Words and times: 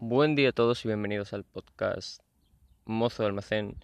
Buen 0.00 0.36
día 0.36 0.50
a 0.50 0.52
todos 0.52 0.84
y 0.84 0.88
bienvenidos 0.88 1.32
al 1.32 1.42
podcast 1.42 2.22
Mozo 2.84 3.24
de 3.24 3.30
Almacén. 3.30 3.82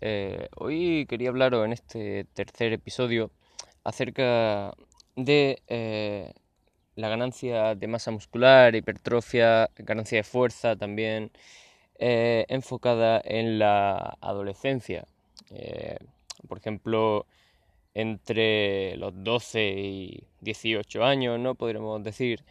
Eh, 0.00 0.48
hoy 0.56 1.06
quería 1.08 1.28
hablaros 1.28 1.64
en 1.64 1.72
este 1.72 2.24
tercer 2.34 2.72
episodio 2.72 3.30
acerca 3.84 4.74
de 5.14 5.62
eh, 5.68 6.32
la 6.96 7.08
ganancia 7.08 7.76
de 7.76 7.86
masa 7.86 8.10
muscular, 8.10 8.74
hipertrofia, 8.74 9.70
ganancia 9.76 10.18
de 10.18 10.24
fuerza 10.24 10.74
también, 10.74 11.30
eh, 12.00 12.46
enfocada 12.48 13.22
en 13.24 13.60
la 13.60 14.18
adolescencia. 14.20 15.06
por 16.48 16.58
ejemplo, 16.58 17.26
entre 17.94 18.96
los 18.96 19.12
12 19.22 19.62
y 19.62 20.24
18 20.40 21.04
años, 21.04 21.38
¿no? 21.38 21.54
Podríamos 21.54 22.02
decir 22.02 22.44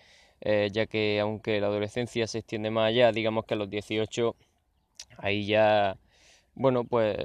eh, 0.45 0.69
ya 0.73 0.87
que 0.87 1.19
aunque 1.21 1.61
la 1.61 1.67
adolescencia 1.67 2.27
se 2.27 2.39
extiende 2.39 2.69
más 2.69 2.89
allá, 2.89 3.11
digamos 3.13 3.45
que 3.45 3.53
a 3.53 3.57
los 3.57 3.69
18 3.69 4.35
ahí 5.17 5.45
ya, 5.47 5.97
bueno, 6.55 6.83
pues 6.85 7.17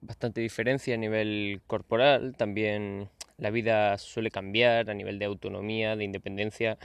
bastante 0.00 0.40
diferencia 0.40 0.94
a 0.94 0.98
nivel 0.98 1.60
corporal, 1.66 2.36
también 2.36 3.10
la 3.38 3.50
vida 3.50 3.98
suele 3.98 4.30
cambiar 4.30 4.90
a 4.90 4.94
nivel 4.94 5.18
de 5.18 5.26
autonomía, 5.26 5.96
de 5.96 6.04
independencia, 6.04 6.78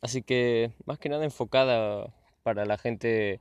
así 0.00 0.22
que 0.22 0.72
más 0.86 0.98
que 0.98 1.08
nada 1.08 1.24
enfocada 1.24 2.12
para 2.44 2.64
la 2.64 2.78
gente 2.78 3.40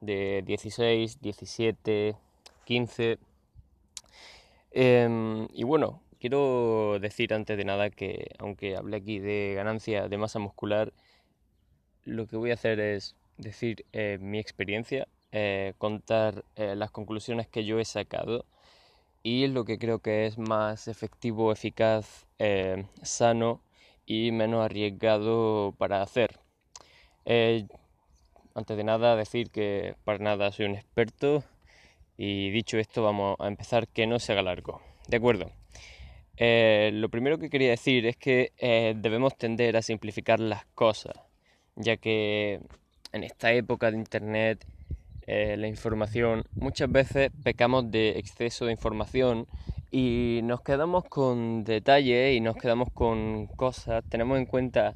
de 0.00 0.42
16, 0.46 1.20
17, 1.20 2.16
15. 2.64 3.18
y 5.52 5.64
bueno, 5.64 6.02
quiero 6.20 6.98
decir 7.00 7.34
antes 7.34 7.56
de 7.56 7.64
nada 7.64 7.90
que 7.90 8.34
aunque 8.38 8.76
hable 8.76 8.96
aquí 8.96 9.18
de 9.18 9.54
ganancia 9.56 10.08
de 10.08 10.18
masa 10.18 10.38
muscular, 10.38 10.92
lo 12.04 12.26
que 12.26 12.36
voy 12.36 12.50
a 12.50 12.54
hacer 12.54 12.80
es 12.80 13.14
decir 13.36 13.84
eh, 13.92 14.18
mi 14.20 14.38
experiencia, 14.38 15.08
eh, 15.32 15.74
contar 15.78 16.44
eh, 16.56 16.74
las 16.76 16.90
conclusiones 16.90 17.48
que 17.48 17.64
yo 17.64 17.78
he 17.80 17.84
sacado 17.84 18.44
y 19.22 19.46
lo 19.48 19.64
que 19.64 19.78
creo 19.78 20.00
que 20.00 20.26
es 20.26 20.38
más 20.38 20.88
efectivo, 20.88 21.52
eficaz, 21.52 22.26
sano 23.02 23.62
y 24.06 24.32
menos 24.32 24.64
arriesgado 24.64 25.74
para 25.78 26.02
hacer. 26.02 26.38
antes 28.54 28.76
de 28.76 28.84
nada 28.84 29.16
decir 29.16 29.50
que 29.50 29.96
para 30.04 30.18
nada 30.18 30.52
soy 30.52 30.66
un 30.66 30.74
experto 30.74 31.42
y 32.18 32.50
dicho 32.50 32.78
esto 32.78 33.02
vamos 33.02 33.36
a 33.40 33.48
empezar 33.48 33.88
que 33.88 34.06
no 34.06 34.18
se 34.18 34.32
haga 34.32 34.42
largo. 34.42 34.82
De 35.08 35.16
acuerdo. 35.16 35.50
lo 36.38 37.08
primero 37.08 37.38
que 37.38 37.50
quería 37.50 37.70
decir 37.70 38.06
es 38.06 38.16
que 38.16 38.52
debemos 38.96 39.36
tender 39.38 39.76
a 39.76 39.82
simplificar 39.82 40.40
las 40.40 40.66
cosas 40.74 41.16
ya 41.76 41.96
que 41.96 42.60
en 43.12 43.24
esta 43.24 43.52
época 43.52 43.90
de 43.90 43.96
Internet, 43.98 44.64
eh, 45.26 45.56
la 45.56 45.68
información, 45.68 46.44
muchas 46.54 46.90
veces 46.90 47.30
pecamos 47.42 47.90
de 47.90 48.18
exceso 48.18 48.66
de 48.66 48.72
información 48.72 49.46
y 49.90 50.40
nos 50.44 50.60
quedamos 50.60 51.04
con 51.04 51.64
detalles 51.64 52.36
y 52.36 52.40
nos 52.40 52.56
quedamos 52.56 52.90
con 52.92 53.46
cosas, 53.46 54.04
tenemos 54.08 54.38
en 54.38 54.46
cuenta 54.46 54.94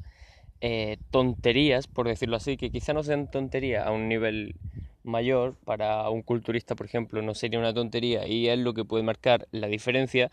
eh, 0.61 0.97
tonterías, 1.09 1.87
por 1.87 2.07
decirlo 2.07 2.35
así, 2.35 2.57
que 2.57 2.69
quizá 2.69 2.93
no 2.93 3.03
sean 3.03 3.31
tonterías 3.31 3.87
a 3.87 3.91
un 3.91 4.09
nivel 4.09 4.55
mayor, 5.03 5.55
para 5.65 6.09
un 6.09 6.21
culturista, 6.21 6.75
por 6.75 6.85
ejemplo, 6.85 7.21
no 7.21 7.33
sería 7.33 7.59
una 7.59 7.73
tontería 7.73 8.27
y 8.27 8.49
es 8.49 8.59
lo 8.59 8.73
que 8.73 8.85
puede 8.85 9.03
marcar 9.03 9.47
la 9.51 9.67
diferencia, 9.67 10.29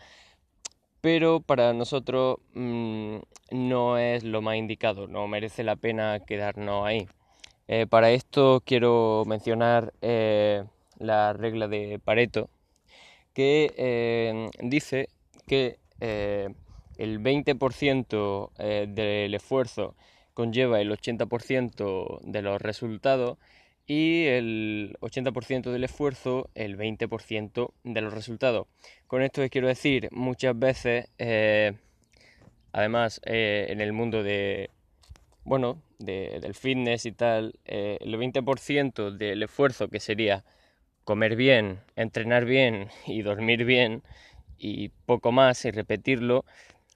pero 1.07 1.39
para 1.39 1.71
nosotros 1.71 2.39
mm, 2.53 3.19
no 3.51 3.97
es 3.97 4.25
lo 4.25 4.41
más 4.41 4.57
indicado, 4.57 5.07
no 5.07 5.25
merece 5.25 5.63
la 5.63 5.77
pena 5.77 6.19
quedarnos 6.19 6.85
ahí. 6.85 7.07
Eh, 7.69 7.87
para 7.87 8.11
esto 8.11 8.61
quiero 8.65 9.23
mencionar 9.25 9.93
eh, 10.01 10.65
la 10.99 11.31
regla 11.31 11.69
de 11.69 11.97
Pareto, 12.03 12.49
que 13.33 13.73
eh, 13.77 14.49
dice 14.59 15.07
que 15.47 15.79
el 16.01 17.21
20% 17.23 18.51
del 18.93 19.33
esfuerzo 19.33 19.95
conlleva 20.33 20.81
el 20.81 20.91
80% 20.91 22.19
de 22.21 22.41
los 22.41 22.61
resultados 22.61 23.37
y 23.87 24.25
el 24.25 24.97
80% 24.99 25.71
del 25.71 25.85
esfuerzo, 25.85 26.49
el 26.55 26.77
20% 26.77 27.71
de 27.83 28.01
los 28.01 28.13
resultados. 28.13 28.67
Con 29.07 29.21
esto 29.21 29.41
les 29.41 29.49
quiero 29.49 29.67
decir, 29.69 30.09
muchas 30.11 30.59
veces, 30.59 31.09
eh, 31.17 31.73
además 32.73 33.21
eh, 33.25 33.67
en 33.69 33.79
el 33.79 33.93
mundo 33.93 34.23
de, 34.23 34.69
bueno, 35.45 35.81
del 35.99 36.53
fitness 36.53 37.05
y 37.05 37.13
tal, 37.13 37.53
eh, 37.65 37.97
el 38.01 38.15
20% 38.17 39.11
del 39.11 39.41
esfuerzo 39.43 39.87
que 39.87 40.01
sería 40.01 40.43
comer 41.05 41.37
bien, 41.37 41.79
entrenar 41.95 42.43
bien 42.43 42.89
y 43.07 43.21
dormir 43.21 43.63
bien 43.63 44.03
y 44.57 44.89
poco 45.05 45.31
más 45.31 45.63
y 45.63 45.71
repetirlo, 45.71 46.43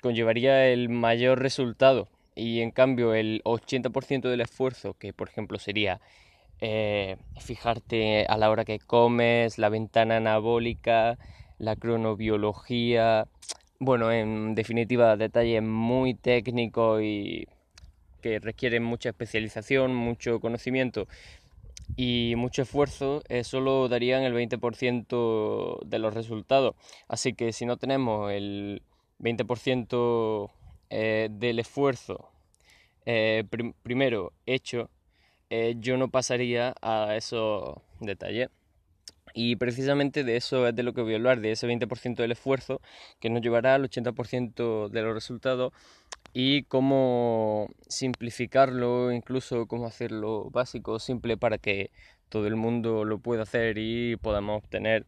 conllevaría 0.01 0.67
el 0.67 0.89
mayor 0.89 1.39
resultado. 1.39 2.09
Y 2.35 2.61
en 2.61 2.71
cambio 2.71 3.13
el 3.13 3.41
80% 3.45 4.29
del 4.29 4.41
esfuerzo, 4.41 4.95
que 4.95 5.13
por 5.13 5.29
ejemplo 5.29 5.59
sería 5.59 6.01
eh, 6.61 7.17
fijarte 7.39 8.25
a 8.27 8.37
la 8.37 8.51
hora 8.51 8.65
que 8.65 8.79
comes, 8.79 9.57
la 9.57 9.69
ventana 9.69 10.17
anabólica, 10.17 11.17
la 11.57 11.75
cronobiología, 11.75 13.27
bueno, 13.79 14.11
en 14.11 14.53
definitiva, 14.53 15.17
detalles 15.17 15.63
muy 15.63 16.13
técnicos 16.13 17.01
y 17.01 17.47
que 18.21 18.39
requieren 18.39 18.83
mucha 18.83 19.09
especialización, 19.09 19.95
mucho 19.95 20.39
conocimiento 20.39 21.07
y 21.97 22.35
mucho 22.37 22.61
esfuerzo, 22.61 23.23
eh, 23.27 23.43
solo 23.43 23.89
darían 23.89 24.21
el 24.21 24.33
20% 24.33 25.79
de 25.83 25.99
los 25.99 26.13
resultados. 26.13 26.75
Así 27.07 27.33
que 27.33 27.53
si 27.53 27.65
no 27.65 27.77
tenemos 27.77 28.31
el 28.31 28.83
20% 29.19 30.51
eh, 30.91 31.29
del 31.31 31.59
esfuerzo 31.59 32.29
primero 33.83 34.31
hecho, 34.45 34.91
eh, 35.51 35.75
yo 35.79 35.97
no 35.97 36.09
pasaría 36.09 36.73
a 36.81 37.15
esos 37.17 37.75
detalles. 37.99 38.49
Y 39.33 39.57
precisamente 39.57 40.23
de 40.23 40.37
eso 40.37 40.65
es 40.67 40.75
de 40.75 40.83
lo 40.83 40.93
que 40.93 41.01
voy 41.01 41.13
a 41.13 41.17
hablar, 41.17 41.41
de 41.41 41.51
ese 41.51 41.67
20% 41.67 42.15
del 42.15 42.31
esfuerzo 42.31 42.81
que 43.19 43.29
nos 43.29 43.41
llevará 43.41 43.75
al 43.75 43.83
80% 43.83 44.89
de 44.89 45.01
los 45.01 45.13
resultados 45.13 45.73
y 46.33 46.63
cómo 46.63 47.67
simplificarlo, 47.87 49.11
incluso 49.11 49.67
cómo 49.67 49.87
hacerlo 49.87 50.49
básico, 50.51 50.99
simple 50.99 51.35
para 51.35 51.57
que 51.57 51.91
todo 52.29 52.47
el 52.47 52.55
mundo 52.55 53.03
lo 53.03 53.19
pueda 53.19 53.43
hacer 53.43 53.77
y 53.77 54.15
podamos 54.15 54.63
obtener 54.63 55.05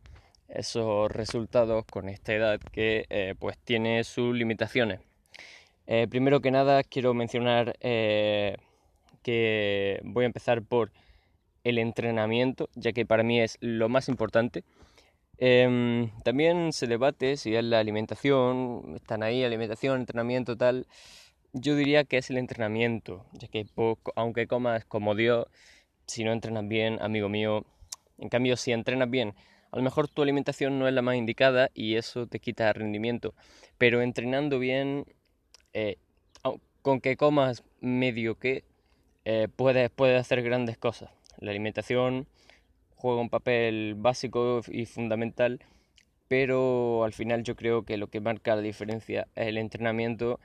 esos 0.50 1.10
resultados 1.10 1.86
con 1.86 2.10
esta 2.10 2.34
edad 2.34 2.60
que 2.72 3.06
eh, 3.10 3.36
pues 3.40 3.58
tiene 3.60 4.04
sus 4.04 4.36
limitaciones. 4.36 5.00
Eh, 5.88 6.08
primero 6.10 6.42
que 6.42 6.52
nada 6.52 6.84
quiero 6.84 7.14
mencionar 7.14 7.78
que 9.24 10.00
voy 10.04 10.24
a 10.24 10.28
empezar 10.28 10.62
por 10.62 10.92
el 11.64 11.78
entrenamiento, 11.80 12.70
ya 12.76 12.92
que 12.92 13.06
para 13.06 13.24
mí 13.24 13.40
es 13.42 13.58
lo 13.62 13.90
más 13.90 14.10
importante. 14.10 14.64
Em, 15.38 16.12
también 16.24 16.74
se 16.74 16.88
debate 16.88 17.38
si 17.38 17.56
es 17.56 17.64
la 17.64 17.80
alimentación, 17.80 18.94
están 18.96 19.24
ahí, 19.24 19.44
alimentación, 19.44 20.00
entrenamiento, 20.02 20.58
tal. 20.58 20.88
Yo 21.54 21.76
diría 21.76 22.04
que 22.04 22.18
es 22.18 22.30
el 22.30 22.38
entrenamiento, 22.38 23.26
ya 23.34 23.48
que 23.48 23.66
aunque 24.16 24.48
comas 24.48 24.86
como 24.86 25.16
Dios, 25.16 25.48
si 26.08 26.24
no 26.24 26.32
entrenas 26.34 26.68
bien, 26.68 27.02
amigo 27.02 27.30
mío, 27.30 27.66
en 28.18 28.30
cambio 28.30 28.58
si 28.58 28.72
entrenas 28.72 29.10
bien, 29.10 29.34
a 29.72 29.78
lo 29.78 29.84
mejor 29.84 30.08
tu 30.08 30.22
alimentación 30.22 30.80
no 30.80 30.88
es 30.88 30.94
la 30.94 31.02
más 31.02 31.16
indicada 31.16 31.70
y 31.74 31.96
eso 31.96 32.28
te 32.28 32.40
quita 32.40 32.72
rendimiento, 32.74 33.34
pero 33.78 34.02
entrenando 34.02 34.60
bien, 34.60 35.06
eh, 35.74 35.98
con 36.84 37.02
que 37.02 37.18
comas 37.18 37.64
medio 37.82 38.38
que, 38.38 38.64
eh, 39.26 39.48
puede, 39.56 39.90
hacer 40.18 40.42
grandes 40.44 40.78
cosas. 40.78 41.10
La 41.40 41.52
alimentación 41.52 42.28
juega 42.96 43.22
un 43.22 43.30
papel 43.30 43.96
básico 43.98 44.62
y 44.68 44.86
fundamental, 44.86 45.60
pero 46.28 47.04
al 47.04 47.14
final 47.14 47.44
yo 47.44 47.56
creo 47.56 47.84
que 47.84 47.98
lo 47.98 48.08
que 48.08 48.22
marca 48.22 48.56
la 48.56 48.62
diferencia 48.62 49.28
es 49.36 49.48
el 49.48 49.58
entrenamiento, 49.58 50.40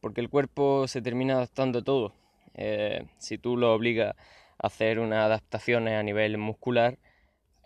porque 0.00 0.20
el 0.20 0.30
cuerpo 0.30 0.88
se 0.88 1.02
termina 1.02 1.34
adaptando 1.34 1.80
a 1.80 1.82
todo. 1.82 2.14
Eh, 2.54 3.06
si 3.18 3.38
tú 3.38 3.56
lo 3.56 3.74
obligas 3.74 4.16
a 4.58 4.66
hacer 4.66 4.98
unas 4.98 5.24
adaptaciones 5.24 5.94
a 5.94 6.02
nivel 6.02 6.38
muscular, 6.38 6.98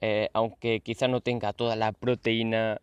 eh, 0.00 0.28
aunque 0.34 0.80
quizás 0.80 1.08
no 1.08 1.20
tenga 1.20 1.52
toda 1.52 1.76
la 1.76 1.92
proteína, 1.92 2.80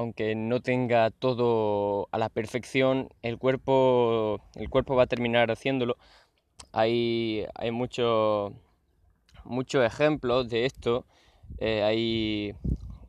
aunque 0.00 0.34
no 0.34 0.60
tenga 0.60 1.10
todo 1.10 2.08
a 2.12 2.18
la 2.18 2.28
perfección, 2.28 3.08
el 3.22 3.38
cuerpo, 3.38 4.40
el 4.54 4.68
cuerpo 4.70 4.96
va 4.96 5.04
a 5.04 5.06
terminar 5.06 5.50
haciéndolo 5.50 5.96
hay, 6.72 7.46
hay 7.54 7.70
muchos 7.70 8.52
ejemplos 9.84 10.48
de 10.48 10.66
esto. 10.66 11.06
Eh, 11.58 11.82
hay 11.82 12.54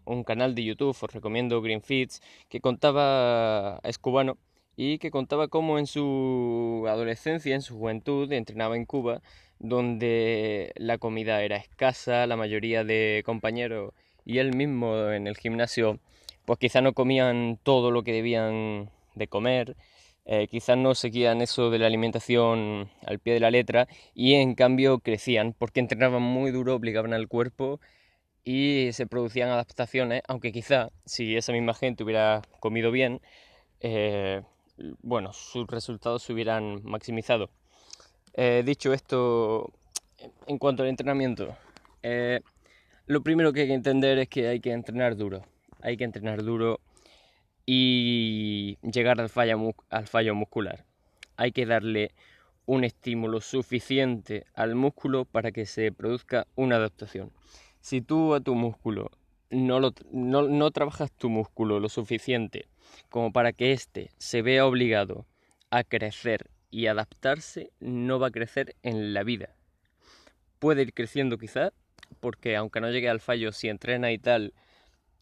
un 0.05 0.23
canal 0.23 0.55
de 0.55 0.63
YouTube, 0.63 0.97
os 1.01 1.13
recomiendo 1.13 1.61
Green 1.61 1.81
Feeds, 1.81 2.21
que 2.49 2.59
contaba, 2.59 3.79
es 3.83 3.97
cubano, 3.99 4.37
y 4.75 4.97
que 4.97 5.11
contaba 5.11 5.47
cómo 5.47 5.77
en 5.79 5.87
su 5.87 6.85
adolescencia, 6.87 7.55
en 7.55 7.61
su 7.61 7.77
juventud, 7.77 8.31
entrenaba 8.31 8.75
en 8.75 8.85
Cuba, 8.85 9.21
donde 9.59 10.71
la 10.75 10.97
comida 10.97 11.43
era 11.43 11.57
escasa, 11.57 12.25
la 12.27 12.35
mayoría 12.35 12.83
de 12.83 13.21
compañeros 13.25 13.93
y 14.25 14.39
él 14.39 14.55
mismo 14.55 15.11
en 15.11 15.27
el 15.27 15.37
gimnasio, 15.37 15.99
pues 16.51 16.59
quizá 16.59 16.81
no 16.81 16.91
comían 16.91 17.57
todo 17.63 17.91
lo 17.91 18.03
que 18.03 18.11
debían 18.11 18.89
de 19.15 19.27
comer, 19.29 19.77
eh, 20.25 20.49
quizás 20.49 20.77
no 20.77 20.95
seguían 20.95 21.41
eso 21.41 21.69
de 21.69 21.79
la 21.79 21.87
alimentación 21.87 22.89
al 23.05 23.19
pie 23.19 23.35
de 23.35 23.39
la 23.39 23.51
letra 23.51 23.87
y 24.13 24.33
en 24.33 24.55
cambio 24.55 24.99
crecían 24.99 25.55
porque 25.57 25.79
entrenaban 25.79 26.21
muy 26.21 26.51
duro, 26.51 26.75
obligaban 26.75 27.13
al 27.13 27.29
cuerpo 27.29 27.79
y 28.43 28.89
se 28.91 29.07
producían 29.07 29.47
adaptaciones, 29.47 30.23
aunque 30.27 30.51
quizá 30.51 30.89
si 31.05 31.37
esa 31.37 31.53
misma 31.53 31.73
gente 31.73 32.03
hubiera 32.03 32.41
comido 32.59 32.91
bien, 32.91 33.21
eh, 33.79 34.41
bueno, 35.01 35.31
sus 35.31 35.65
resultados 35.67 36.21
se 36.21 36.33
hubieran 36.33 36.83
maximizado. 36.83 37.49
Eh, 38.33 38.63
dicho 38.65 38.91
esto, 38.91 39.71
en 40.47 40.57
cuanto 40.57 40.83
al 40.83 40.89
entrenamiento, 40.89 41.55
lo 43.05 43.23
primero 43.23 43.53
que 43.53 43.61
hay 43.61 43.67
que 43.67 43.73
entender 43.73 44.17
es 44.19 44.27
que 44.27 44.49
hay 44.49 44.59
que 44.59 44.73
entrenar 44.73 45.15
duro. 45.15 45.45
Hay 45.81 45.97
que 45.97 46.03
entrenar 46.03 46.43
duro 46.43 46.79
y 47.65 48.77
llegar 48.81 49.19
al 49.19 49.29
al 49.89 50.07
fallo 50.07 50.35
muscular. 50.35 50.85
Hay 51.37 51.51
que 51.51 51.65
darle 51.65 52.11
un 52.65 52.83
estímulo 52.83 53.41
suficiente 53.41 54.45
al 54.53 54.75
músculo 54.75 55.25
para 55.25 55.51
que 55.51 55.65
se 55.65 55.91
produzca 55.91 56.47
una 56.55 56.77
adaptación. 56.77 57.31
Si 57.81 58.01
tú 58.01 58.33
a 58.33 58.41
tu 58.41 58.55
músculo 58.55 59.11
no, 59.49 59.79
no, 60.11 60.47
no 60.47 60.71
trabajas 60.71 61.11
tu 61.11 61.29
músculo 61.29 61.79
lo 61.79 61.89
suficiente 61.89 62.67
como 63.09 63.31
para 63.31 63.51
que 63.53 63.73
éste 63.73 64.11
se 64.17 64.41
vea 64.41 64.65
obligado 64.65 65.25
a 65.69 65.83
crecer 65.83 66.49
y 66.69 66.87
adaptarse, 66.87 67.71
no 67.79 68.19
va 68.19 68.27
a 68.27 68.31
crecer 68.31 68.75
en 68.83 69.13
la 69.13 69.23
vida. 69.23 69.55
Puede 70.59 70.83
ir 70.83 70.93
creciendo 70.93 71.37
quizá, 71.37 71.73
porque 72.19 72.55
aunque 72.55 72.79
no 72.81 72.89
llegue 72.89 73.09
al 73.09 73.19
fallo, 73.19 73.51
si 73.51 73.67
entrena 73.67 74.11
y 74.11 74.17
tal, 74.17 74.53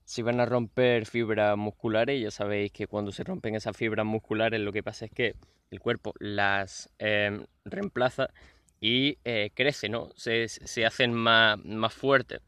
si 0.10 0.24
van 0.24 0.40
a 0.40 0.46
romper 0.48 1.06
fibras 1.06 1.56
musculares, 1.56 2.20
ya 2.20 2.32
sabéis 2.32 2.72
que 2.72 2.88
cuando 2.88 3.12
se 3.12 3.24
rompen 3.24 3.54
esas 3.54 3.78
fibras 3.78 4.08
musculares 4.08 4.60
lo 4.60 4.74
que 4.74 4.82
pasa 4.82 5.06
es 5.06 5.12
que 5.12 5.36
el 5.70 5.80
cuerpo 5.80 6.16
las 6.18 6.90
em, 6.98 7.46
reemplaza 7.64 8.32
y 8.82 9.20
eh, 9.24 9.52
crece, 9.54 9.88
¿no? 9.88 10.10
Se, 10.16 10.48
hacen 10.84 11.14
más, 11.14 11.64
más 11.64 11.94
fuertes. 11.94 12.42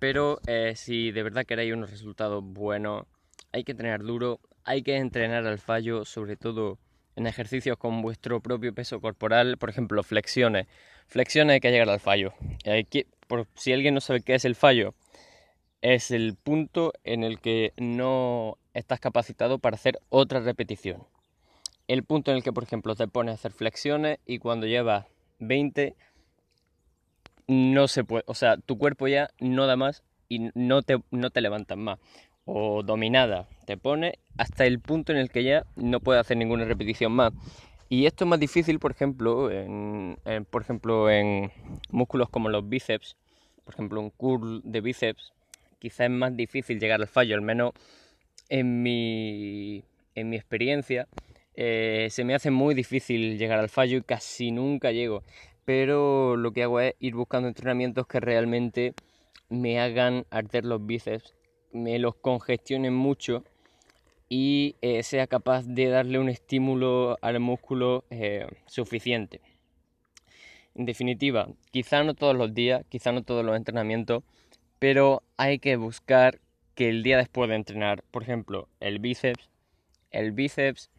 Pero 0.00 0.40
eh, 0.48 0.72
si 0.74 1.12
de 1.12 1.22
verdad 1.22 1.46
queréis 1.46 1.72
unos 1.72 1.92
resultados 1.92 2.42
buenos, 2.42 3.04
hay 3.52 3.62
que 3.62 3.72
entrenar 3.72 4.02
duro, 4.02 4.40
hay 4.64 4.82
que 4.82 4.96
entrenar 4.96 5.46
al 5.46 5.60
fallo, 5.60 6.04
sobre 6.04 6.36
todo 6.36 6.80
en 7.14 7.28
ejercicios 7.28 7.78
con 7.78 8.02
vuestro 8.02 8.40
propio 8.40 8.74
peso 8.74 9.00
corporal, 9.00 9.56
por 9.56 9.70
ejemplo, 9.70 10.02
flexiones. 10.02 10.66
Flexiones 11.06 11.54
hay 11.54 11.60
que 11.60 11.70
llegar 11.70 11.90
al 11.90 12.00
fallo. 12.00 12.34
por, 13.28 13.46
si 13.54 13.72
alguien 13.72 13.94
no 13.94 14.00
sabe 14.00 14.20
qué 14.22 14.34
es 14.34 14.44
el 14.44 14.56
fallo, 14.56 14.94
es 15.82 16.10
el 16.10 16.36
punto 16.36 16.92
en 17.04 17.24
el 17.24 17.40
que 17.40 17.72
no 17.76 18.58
estás 18.74 19.00
capacitado 19.00 19.58
para 19.58 19.76
hacer 19.76 19.98
otra 20.08 20.40
repetición. 20.40 21.04
El 21.86 22.04
punto 22.04 22.30
en 22.30 22.36
el 22.36 22.42
que, 22.42 22.52
por 22.52 22.64
ejemplo, 22.64 22.94
te 22.94 23.08
pones 23.08 23.32
a 23.32 23.34
hacer 23.36 23.52
flexiones 23.52 24.18
y 24.26 24.38
cuando 24.38 24.66
llevas 24.66 25.06
20 25.38 25.96
no 27.46 27.88
se 27.88 28.04
puede, 28.04 28.24
o 28.26 28.34
sea, 28.34 28.58
tu 28.58 28.76
cuerpo 28.76 29.08
ya 29.08 29.30
no 29.40 29.66
da 29.66 29.76
más 29.76 30.02
y 30.28 30.50
no 30.54 30.82
te, 30.82 30.98
no 31.10 31.30
te 31.30 31.40
levantas 31.40 31.78
más. 31.78 31.98
O 32.44 32.82
dominada, 32.82 33.46
te 33.66 33.76
pone 33.76 34.18
hasta 34.36 34.66
el 34.66 34.80
punto 34.80 35.12
en 35.12 35.18
el 35.18 35.30
que 35.30 35.44
ya 35.44 35.64
no 35.76 36.00
puede 36.00 36.20
hacer 36.20 36.36
ninguna 36.36 36.64
repetición 36.64 37.12
más. 37.12 37.32
Y 37.90 38.06
esto 38.06 38.24
es 38.24 38.28
más 38.28 38.40
difícil, 38.40 38.78
por 38.78 38.90
ejemplo, 38.90 39.50
por 40.50 40.62
ejemplo, 40.62 41.10
en 41.10 41.50
músculos 41.90 42.28
como 42.28 42.50
los 42.50 42.68
bíceps, 42.68 43.16
por 43.64 43.74
ejemplo, 43.74 44.00
un 44.00 44.10
curl 44.10 44.60
de 44.62 44.80
bíceps, 44.82 45.32
quizás 45.78 46.06
es 46.06 46.10
más 46.10 46.36
difícil 46.36 46.78
llegar 46.78 47.00
al 47.00 47.08
fallo, 47.08 47.34
al 47.34 47.42
menos 47.42 47.72
en 48.48 48.82
mi, 48.82 49.84
en 50.14 50.30
mi 50.30 50.36
experiencia, 50.36 51.08
eh, 51.54 52.08
se 52.10 52.24
me 52.24 52.34
hace 52.34 52.50
muy 52.50 52.74
difícil 52.74 53.38
llegar 53.38 53.58
al 53.58 53.68
fallo 53.68 53.98
y 53.98 54.02
casi 54.02 54.52
nunca 54.52 54.92
llego 54.92 55.22
pero 55.68 56.38
lo 56.38 56.52
que 56.52 56.62
hago 56.62 56.80
es 56.80 56.94
ir 56.98 57.14
buscando 57.14 57.46
entrenamientos 57.46 58.06
que 58.06 58.20
realmente 58.20 58.94
me 59.50 59.78
hagan 59.78 60.24
arder 60.30 60.64
los 60.64 60.86
bíceps, 60.86 61.34
me 61.72 61.98
los 61.98 62.14
congestionen 62.14 62.94
mucho 62.94 63.44
y 64.30 64.76
eh, 64.80 65.02
sea 65.02 65.26
capaz 65.26 65.66
de 65.66 65.88
darle 65.88 66.20
un 66.20 66.30
estímulo 66.30 67.18
al 67.20 67.38
músculo 67.40 68.06
eh, 68.08 68.46
suficiente. 68.64 69.42
En 70.74 70.86
definitiva, 70.86 71.48
quizá 71.70 72.02
no 72.02 72.14
todos 72.14 72.34
los 72.34 72.54
días, 72.54 72.82
quizá 72.88 73.12
no 73.12 73.22
todos 73.22 73.44
los 73.44 73.54
entrenamientos, 73.54 74.22
pero 74.78 75.22
hay 75.36 75.58
que 75.58 75.76
buscar 75.76 76.40
que 76.74 76.88
el 76.88 77.02
día 77.02 77.16
después 77.16 77.48
de 77.48 77.56
entrenar, 77.56 78.02
por 78.10 78.22
ejemplo, 78.22 78.68
el 78.80 78.98
bíceps, 78.98 79.48
el 80.10 80.32
bíceps 80.32 80.90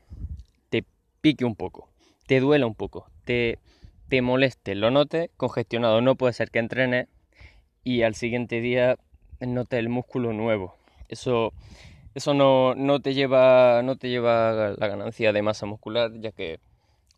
te 0.70 0.84
pique 1.22 1.46
un 1.46 1.56
poco, 1.56 1.90
te 2.28 2.40
duela 2.40 2.66
un 2.66 2.76
poco, 2.76 3.10
te, 3.24 3.60
te 4.10 4.22
moleste, 4.22 4.76
lo 4.76 4.92
note 4.92 5.32
congestionado. 5.38 6.02
No 6.02 6.16
puede 6.16 6.34
ser 6.34 6.52
que 6.52 6.60
entrene 6.60 7.08
y 7.84 8.02
al 8.02 8.16
siguiente 8.16 8.60
día 8.60 8.98
note 9.40 9.80
el 9.80 9.90
músculo 9.90 10.34
nuevo. 10.34 10.76
Eso, 11.08 11.54
eso 12.14 12.34
no, 12.34 12.76
no, 12.76 13.00
te 13.00 13.14
lleva, 13.14 13.82
no 13.84 13.96
te 13.96 14.10
lleva 14.10 14.76
la 14.78 14.88
ganancia 14.88 15.32
de 15.32 15.42
masa 15.42 15.66
muscular, 15.66 16.12
ya 16.20 16.32
que 16.32 16.60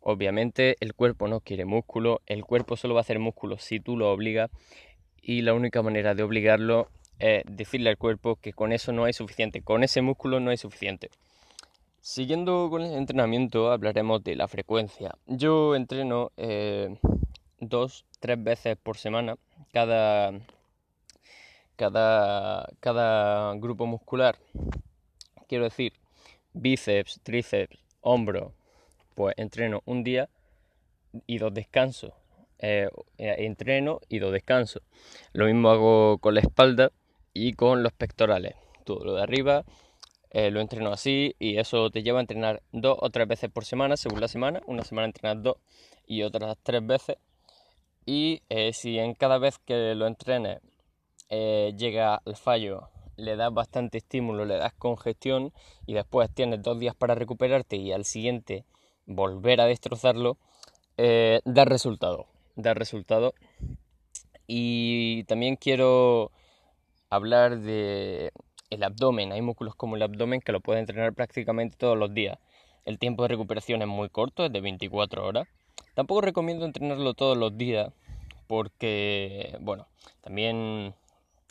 obviamente 0.02 0.76
el 0.80 0.94
cuerpo 0.94 1.28
no 1.28 1.40
quiere 1.40 1.66
músculo, 1.66 2.22
el 2.26 2.44
cuerpo 2.44 2.78
solo 2.78 2.94
va 2.94 3.00
a 3.00 3.02
hacer 3.02 3.20
músculo 3.20 3.58
si 3.58 3.80
tú 3.80 3.98
lo 3.98 4.12
obligas 4.12 4.50
y 5.22 5.42
la 5.42 5.54
única 5.54 5.82
manera 5.82 6.16
de 6.16 6.24
obligarlo 6.24 6.90
es 7.20 7.44
decirle 7.46 7.90
al 7.92 7.98
cuerpo 7.98 8.36
que 8.38 8.54
con 8.54 8.72
eso 8.72 8.92
no 8.92 9.04
hay 9.04 9.14
suficiente, 9.14 9.62
con 9.62 9.84
ese 9.84 10.02
músculo 10.02 10.40
no 10.40 10.50
hay 10.50 10.58
suficiente. 10.58 11.10
Siguiendo 12.02 12.68
con 12.72 12.82
el 12.82 12.94
entrenamiento, 12.94 13.72
hablaremos 13.72 14.24
de 14.24 14.36
la 14.36 14.48
frecuencia. 14.48 15.14
Yo 15.28 15.76
entreno 15.76 16.32
eh, 16.36 16.98
dos, 17.60 18.06
tres 18.20 18.44
veces 18.44 18.76
por 18.82 18.98
semana 18.98 19.36
cada, 19.72 20.34
cada, 21.76 22.68
cada 22.80 23.54
grupo 23.56 23.86
muscular. 23.86 24.36
Quiero 25.48 25.66
decir, 25.66 25.94
bíceps, 26.54 27.20
tríceps, 27.22 27.78
hombro, 28.02 28.54
pues 29.14 29.36
entreno 29.38 29.84
un 29.86 30.04
día 30.04 30.28
y 31.28 31.38
dos 31.38 31.54
descansos. 31.54 32.14
Eh, 32.64 32.90
entreno 33.18 34.02
y 34.08 34.20
dos 34.20 34.32
descansos. 34.32 34.84
Lo 35.34 35.46
mismo 35.46 35.70
hago 35.70 36.20
con 36.20 36.36
la 36.36 36.42
espalda 36.42 36.92
y 37.34 37.54
con 37.54 37.84
los 37.84 37.94
pectorales. 37.94 38.56
Todo 38.86 39.04
lo 39.04 39.16
de 39.16 39.24
arriba 39.24 39.66
eh, 40.34 40.50
lo 40.50 40.62
entreno 40.62 40.94
así 40.94 41.36
y 41.40 41.58
eso 41.58 41.90
te 41.90 42.04
lleva 42.04 42.20
a 42.20 42.22
entrenar 42.22 42.64
dos 42.72 42.98
o 43.02 43.10
tres 43.10 43.28
veces 43.28 43.50
por 43.52 43.66
semana, 43.66 43.98
según 43.98 44.22
la 44.22 44.30
semana. 44.30 44.62
Una 44.66 44.84
semana 44.84 45.08
entrenas 45.08 45.44
dos 45.44 45.58
y 46.08 46.24
otras 46.24 46.58
tres 46.64 46.86
veces. 46.86 47.18
Y 48.06 48.42
eh, 48.50 48.72
si 48.74 48.98
en 48.98 49.14
cada 49.14 49.38
vez 49.38 49.60
que 49.60 49.94
lo 49.94 50.08
entrenes 50.08 50.60
eh, 51.30 51.74
llega 51.78 52.16
al 52.16 52.36
fallo, 52.38 52.90
le 53.18 53.36
das 53.36 53.54
bastante 53.54 53.98
estímulo, 53.98 54.46
le 54.46 54.56
das 54.56 54.74
congestión 54.74 55.54
y 55.86 55.94
después 55.94 56.30
tienes 56.34 56.62
dos 56.62 56.80
días 56.80 56.96
para 56.96 57.14
recuperarte 57.14 57.76
y 57.76 57.92
al 57.92 58.06
siguiente 58.06 58.66
volver 59.06 59.60
a 59.62 59.66
destrozarlo, 59.66 60.38
da 60.98 61.66
resultado. 61.66 62.31
Da 62.56 62.74
resultado. 62.74 63.34
Y 64.48 65.24
también 65.26 65.56
quiero 65.56 66.32
hablar 67.10 67.60
de 67.60 68.32
el 68.70 68.84
abdomen. 68.84 69.32
Hay 69.32 69.42
músculos 69.42 69.76
como 69.76 69.96
el 69.96 70.02
abdomen 70.02 70.42
que 70.42 70.52
lo 70.52 70.62
puedes 70.62 70.80
entrenar 70.80 71.14
prácticamente 71.14 71.78
todos 71.78 71.98
los 71.98 72.14
días. 72.14 72.40
El 72.86 72.98
tiempo 72.98 73.24
de 73.24 73.30
recuperación 73.30 73.82
es 73.82 73.88
muy 73.88 74.10
corto, 74.10 74.46
es 74.46 74.52
de 74.52 74.62
24 74.62 75.26
horas. 75.26 75.48
Tampoco 75.94 76.22
recomiendo 76.22 76.66
entrenarlo 76.66 77.14
todos 77.14 77.38
los 77.38 77.58
días 77.58 77.92
porque, 78.48 79.58
bueno, 79.62 79.88
también 80.22 80.96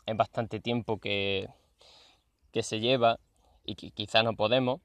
es 0.07 0.17
bastante 0.17 0.61
tiempo 0.61 0.99
que, 0.99 1.49
que 2.53 2.63
se 2.63 2.81
lleva 2.81 3.21
y 3.65 3.77
que 3.77 3.91
quizás 3.91 4.25
no 4.25 4.35
podemos. 4.35 4.81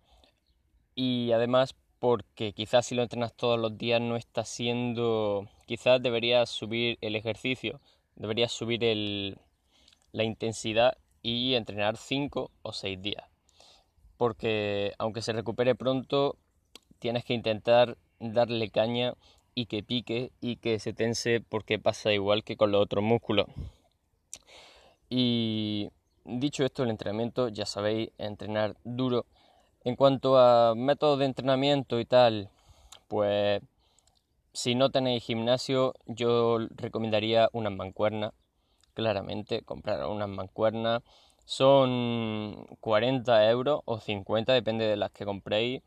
Y 0.93 1.31
además 1.31 1.75
porque 2.05 2.53
quizás 2.53 2.85
si 2.85 2.93
lo 2.93 3.01
entrenas 3.01 3.33
todos 3.33 3.59
los 3.59 3.79
días 3.79 3.99
no 3.99 4.15
está 4.15 4.45
siendo... 4.45 5.49
Quizás 5.65 5.99
deberías 6.03 6.51
subir 6.51 6.99
el 7.01 7.15
ejercicio, 7.15 7.81
deberías 8.15 8.51
subir 8.51 8.83
el, 8.83 9.39
la 10.11 10.23
intensidad 10.23 10.99
y 11.23 11.55
entrenar 11.55 11.97
5 11.97 12.51
o 12.61 12.73
6 12.73 13.01
días. 13.01 13.23
Porque 14.17 14.93
aunque 14.99 15.23
se 15.23 15.33
recupere 15.33 15.73
pronto, 15.73 16.37
tienes 16.99 17.25
que 17.25 17.33
intentar 17.33 17.97
darle 18.19 18.69
caña 18.69 19.15
y 19.55 19.65
que 19.65 19.81
pique 19.81 20.31
y 20.41 20.57
que 20.57 20.77
se 20.77 20.93
tense 20.93 21.41
porque 21.41 21.79
pasa 21.79 22.13
igual 22.13 22.43
que 22.43 22.55
con 22.55 22.71
los 22.71 22.83
otros 22.83 23.03
músculos. 23.03 23.47
Y 25.09 25.89
dicho 26.23 26.63
esto, 26.65 26.83
el 26.83 26.91
entrenamiento, 26.91 27.47
ya 27.47 27.65
sabéis, 27.65 28.11
entrenar 28.19 28.75
duro 28.83 29.25
En 29.85 29.95
cuanto 29.95 30.39
a 30.39 30.73
métodos 30.75 31.19
de 31.19 31.25
entrenamiento 31.25 31.99
y 31.99 32.05
tal, 32.05 32.49
pues 33.07 33.61
si 34.51 34.73
no 34.73 34.89
tenéis 34.89 35.23
gimnasio, 35.23 35.93
yo 36.07 36.57
recomendaría 36.71 37.49
unas 37.53 37.71
mancuernas, 37.71 38.31
claramente, 38.95 39.61
comprar 39.61 40.07
unas 40.07 40.27
mancuernas. 40.27 41.03
Son 41.45 42.65
40 42.79 43.47
euros 43.51 43.81
o 43.85 43.99
50, 43.99 44.53
depende 44.53 44.85
de 44.85 44.95
las 44.97 45.11
que 45.11 45.23
compréis. 45.23 45.83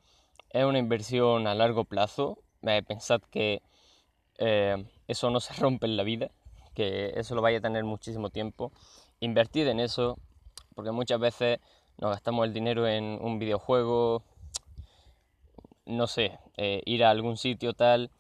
Es 0.51 0.65
una 0.65 0.79
inversión 0.79 1.49
a 1.49 1.57
largo 1.57 1.85
plazo. 1.85 2.39
Eh, 2.63 2.85
pensad 2.87 3.21
que 3.33 3.63
eh, 4.39 4.77
eso 5.09 5.31
no 5.31 5.41
se 5.41 5.55
rompe 5.61 5.87
en 5.87 5.97
la 5.97 6.05
vida, 6.05 6.31
que 6.75 7.15
eso 7.17 7.35
lo 7.35 7.43
vaya 7.43 7.59
a 7.59 7.63
tener 7.63 7.83
muchísimo 7.83 8.31
tiempo. 8.31 8.71
Invertid 9.19 9.67
en 9.67 9.81
eso, 9.81 10.19
porque 10.77 10.93
muchas 10.93 11.19
veces 11.19 11.59
nos 11.99 12.11
gastamos 12.11 12.47
el 12.47 12.53
dinero 12.53 12.87
en 12.87 13.19
un 13.21 13.39
videojuego, 13.39 14.23
no 15.87 16.07
sé, 16.07 16.39
eh, 16.57 16.83
ir 16.87 17.05
a 17.05 17.11
algún 17.11 17.37
sitio 17.37 17.73
tal, 17.73 18.11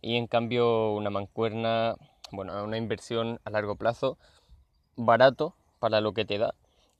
y 0.00 0.16
en 0.16 0.26
cambio 0.26 0.92
una 0.92 1.10
mancuerna, 1.10 1.96
bueno, 2.30 2.64
una 2.64 2.76
inversión 2.76 3.40
a 3.44 3.50
largo 3.50 3.76
plazo, 3.76 4.18
barato 4.96 5.54
para 5.78 6.00
lo 6.00 6.12
que 6.12 6.24
te 6.24 6.38
da 6.38 6.54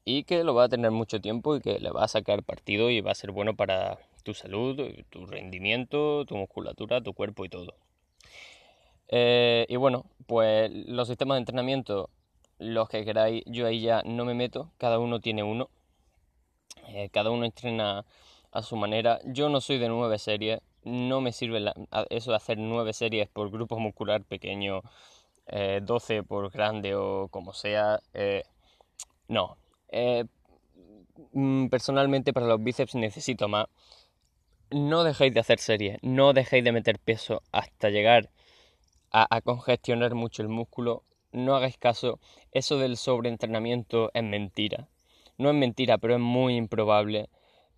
y 0.05 0.25
que 0.25 0.45
lo 0.45 0.55
va 0.55 0.65
a 0.65 0.69
tener 0.69 0.93
mucho 0.93 1.21
tiempo 1.21 1.57
y 1.57 1.61
que 1.61 1.81
le 1.81 1.91
va 1.91 2.05
a 2.05 2.09
sacar 2.09 2.45
partido 2.45 2.91
y 2.91 3.01
va 3.01 3.11
a 3.11 3.15
ser 3.15 3.33
bueno 3.33 3.57
para 3.57 3.99
tu 4.23 4.35
salud, 4.35 4.81
tu 5.11 5.27
rendimiento, 5.27 6.25
tu 6.27 6.37
musculatura, 6.37 7.01
tu 7.01 7.13
cuerpo 7.13 7.45
y 7.45 7.49
todo. 7.49 7.75
Eh, 9.09 9.67
y 9.69 9.77
bueno, 9.77 10.05
pues 10.27 10.71
los 10.71 11.09
sistemas 11.09 11.37
de 11.37 11.41
entrenamiento, 11.41 12.11
los 12.59 12.89
que 12.89 13.05
queráis, 13.05 13.43
yo 13.47 13.67
ahí 13.67 13.81
ya 13.81 14.03
no 14.05 14.25
me 14.25 14.35
meto, 14.35 14.71
cada 14.79 14.99
uno 14.99 15.21
tiene 15.21 15.43
uno, 15.43 15.71
eh, 16.89 17.09
cada 17.13 17.31
uno 17.31 17.45
entrena 17.45 18.05
a 18.53 18.63
su 18.63 18.77
manera. 18.77 19.21
Yo 19.25 19.49
no 19.49 19.61
soy 19.61 19.79
de 19.79 19.89
nueve 19.89 20.19
series, 20.19 20.61
no 20.85 21.21
me 21.21 21.33
sirve 21.33 21.65
eso 22.11 22.31
de 22.31 22.37
hacer 22.37 22.59
nueve 22.59 22.93
series 22.93 23.29
por 23.29 23.51
grupo 23.51 23.79
muscular 23.79 24.25
pequeño, 24.25 24.83
eh, 25.49 25.81
12 25.83 26.23
por 26.23 26.51
grande 26.51 26.95
o 26.95 27.29
como 27.29 27.53
sea. 27.53 28.01
Eh, 28.15 28.45
no. 29.29 29.57
Eh, 29.89 30.25
mm, 31.33 31.69
personalmente 31.69 32.33
para 32.33 32.47
los 32.47 32.63
bíceps 32.63 32.95
necesito 32.95 33.49
más. 33.49 33.67
No 34.71 35.05
dejéis 35.05 35.35
de 35.35 35.41
hacer 35.41 35.59
series, 35.59 35.99
no 36.03 36.33
dejéis 36.33 36.65
de 36.65 36.73
meter 36.73 36.99
peso 36.99 37.43
hasta 37.53 37.91
llegar 37.91 38.31
a, 39.11 39.27
a 39.35 39.41
congestionar 39.41 40.15
mucho 40.15 40.43
el 40.43 40.49
músculo. 40.49 41.03
No 41.33 41.57
hagáis 41.57 41.79
caso, 41.79 42.21
eso 42.53 42.79
del 42.79 42.97
sobreentrenamiento 42.97 44.11
es 44.15 44.23
mentira. 44.25 44.89
No 45.39 45.51
es 45.51 45.55
mentira, 45.55 45.99
pero 45.99 46.15
es 46.15 46.21
muy 46.21 46.57
improbable. 46.57 47.29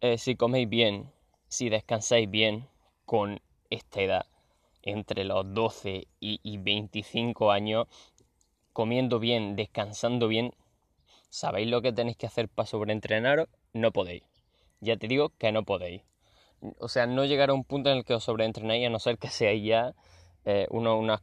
Eh, 0.00 0.17
si 0.19 0.37
coméis 0.37 0.69
bien, 0.69 1.11
si 1.49 1.69
descansáis 1.69 2.31
bien 2.31 2.69
con 3.05 3.41
esta 3.69 4.00
edad, 4.00 4.27
entre 4.83 5.25
los 5.25 5.53
12 5.55 6.07
y, 6.21 6.59
25 6.59 7.50
años, 7.50 7.87
comiendo 8.73 9.19
bien, 9.19 9.57
descansando 9.57 10.29
bien, 10.29 10.53
¿sabéis 11.31 11.69
lo 11.69 11.83
que 11.83 11.93
tenéis 11.93 12.17
que 12.17 12.27
hacer 12.27 12.49
para 12.49 12.67
sobreentrenaros? 12.67 13.49
No 13.73 13.91
podéis. 13.91 14.23
Ya 14.81 14.97
te 14.97 15.09
digo 15.09 15.31
que 15.31 15.50
no 15.50 15.65
podéis. 15.65 16.03
O 16.79 16.88
sea, 16.88 17.07
no 17.07 17.25
llegar 17.25 17.50
a 17.50 17.55
un 17.55 17.65
punto 17.65 17.91
en 17.91 17.99
el 17.99 18.05
que 18.05 18.15
os 18.15 18.25
sobreentrenáis 18.25 18.87
a 18.87 18.91
no 18.91 19.00
ser 19.00 19.19
que 19.19 19.29
seáis 19.29 19.65
ya 19.65 19.95
eh, 20.50 20.67
unos, 20.71 21.21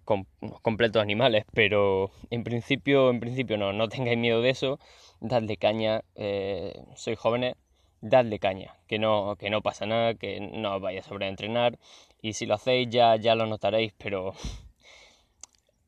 completos 0.62 1.01
animales, 1.01 1.46
pero 1.51 2.12
en 2.29 2.44
principio, 2.44 3.10
en 3.10 3.20
principio 3.20 3.58
no, 3.58 3.74
no 3.74 3.89
tengáis 3.89 4.20
miedo 4.20 4.39
de 4.39 4.51
eso, 4.51 4.77
dadle 5.20 5.58
caña, 5.58 6.03
eh, 6.13 6.79
sois 6.96 7.17
jóvenes, 7.17 7.55
dadle 8.01 8.38
caña, 8.38 8.75
que 8.88 9.00
no, 9.00 9.36
que 9.39 9.50
no 9.50 9.63
pasa 9.63 9.88
nada, 9.88 10.13
que 10.13 10.39
no 10.39 10.75
os 10.75 10.82
vayáis 10.82 11.08
a 11.08 11.10
sobreentrenar 11.10 11.79
y 12.22 12.34
si 12.34 12.46
lo 12.46 12.53
hacéis 12.53 12.88
ya, 12.91 13.15
ya 13.15 13.34
lo 13.34 13.48
notaréis, 13.48 13.94
pero 13.98 14.34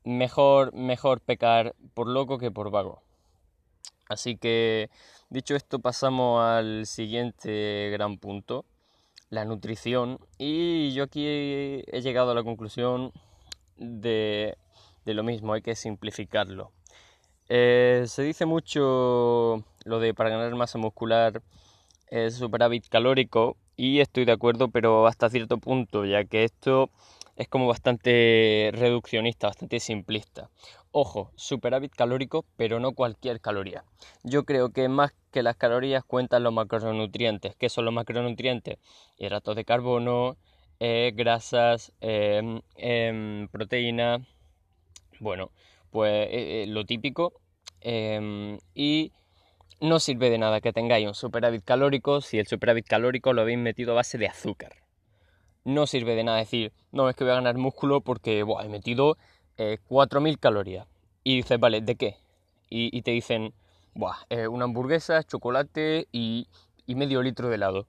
mejor, 0.02 0.74
mejor 0.74 1.20
pecar 1.20 1.76
por 1.94 2.08
loco 2.08 2.38
que 2.38 2.50
por 2.50 2.72
vago. 2.72 3.02
Así 4.08 4.36
que, 4.36 4.90
dicho 5.30 5.54
esto, 5.54 5.78
pasamos 5.78 6.42
al 6.42 6.86
siguiente 6.86 7.90
gran 7.92 8.18
punto, 8.18 8.64
la 9.30 9.44
nutrición. 9.44 10.18
Y 10.38 10.92
yo 10.92 11.04
aquí 11.04 11.24
he 11.24 12.00
llegado 12.02 12.32
a 12.32 12.34
la 12.34 12.42
conclusión 12.42 13.12
de, 13.78 14.56
de 15.04 15.14
lo 15.14 15.22
mismo, 15.22 15.52
hay 15.52 15.62
que 15.62 15.74
simplificarlo. 15.74 16.72
Eh, 17.48 18.04
se 18.06 18.22
dice 18.22 18.44
mucho 18.44 19.64
lo 19.84 20.00
de 20.00 20.12
para 20.12 20.28
ganar 20.28 20.54
masa 20.54 20.76
muscular 20.76 21.42
es 22.10 22.34
superávit 22.36 22.88
calórico 22.88 23.56
y 23.76 24.00
estoy 24.00 24.24
de 24.24 24.32
acuerdo, 24.32 24.68
pero 24.68 25.06
hasta 25.06 25.30
cierto 25.30 25.58
punto, 25.58 26.04
ya 26.04 26.24
que 26.24 26.44
esto 26.44 26.90
es 27.36 27.48
como 27.48 27.68
bastante 27.68 28.70
reduccionista, 28.74 29.46
bastante 29.46 29.78
simplista. 29.78 30.50
Ojo, 30.90 31.30
superávit 31.36 31.94
calórico, 31.94 32.44
pero 32.56 32.80
no 32.80 32.92
cualquier 32.92 33.40
caloría. 33.40 33.84
Yo 34.24 34.44
creo 34.44 34.70
que 34.70 34.88
más 34.88 35.12
que 35.30 35.42
las 35.42 35.56
calorías 35.56 36.02
cuentan 36.04 36.42
los 36.42 36.52
macronutrientes. 36.52 37.54
¿Qué 37.56 37.68
son 37.68 37.84
los 37.84 37.94
macronutrientes? 37.94 38.78
Hidratos 39.18 39.54
de 39.54 39.64
carbono, 39.64 40.36
eh, 40.80 41.12
grasas, 41.14 41.92
eh, 42.00 42.60
em, 42.76 43.48
proteína, 43.48 44.20
bueno, 45.20 45.50
pues 45.90 46.28
eh, 46.30 46.66
lo 46.68 46.84
típico. 46.84 47.32
Em, 47.80 48.58
y 48.74 49.12
no 49.80 50.00
sirve 50.00 50.30
de 50.30 50.38
nada 50.38 50.60
que 50.60 50.72
tengáis 50.72 51.06
un 51.06 51.14
superávit 51.14 51.64
calórico 51.64 52.20
si 52.20 52.38
el 52.38 52.46
superávit 52.46 52.86
calórico 52.86 53.32
lo 53.32 53.42
habéis 53.42 53.58
metido 53.58 53.92
a 53.92 53.96
base 53.96 54.18
de 54.18 54.26
azúcar. 54.26 54.72
No 55.64 55.86
sirve 55.86 56.14
de 56.14 56.24
nada 56.24 56.38
decir, 56.38 56.72
no, 56.92 57.08
es 57.08 57.16
que 57.16 57.24
voy 57.24 57.32
a 57.32 57.36
ganar 57.36 57.56
músculo 57.56 58.00
porque 58.00 58.40
he 58.40 58.68
metido 58.68 59.16
4.000 59.56 60.34
eh, 60.34 60.38
calorías. 60.38 60.86
Y 61.24 61.36
dices, 61.36 61.60
vale, 61.60 61.80
¿de 61.80 61.96
qué? 61.96 62.16
Y, 62.70 63.02
te 63.02 63.10
dicen, 63.12 63.52
Buah, 63.94 64.16
eh, 64.30 64.48
una 64.48 64.64
hamburguesa, 64.64 65.22
chocolate 65.24 66.06
y, 66.12 66.46
medio 66.86 67.22
litro 67.22 67.48
de 67.48 67.56
helado. 67.56 67.86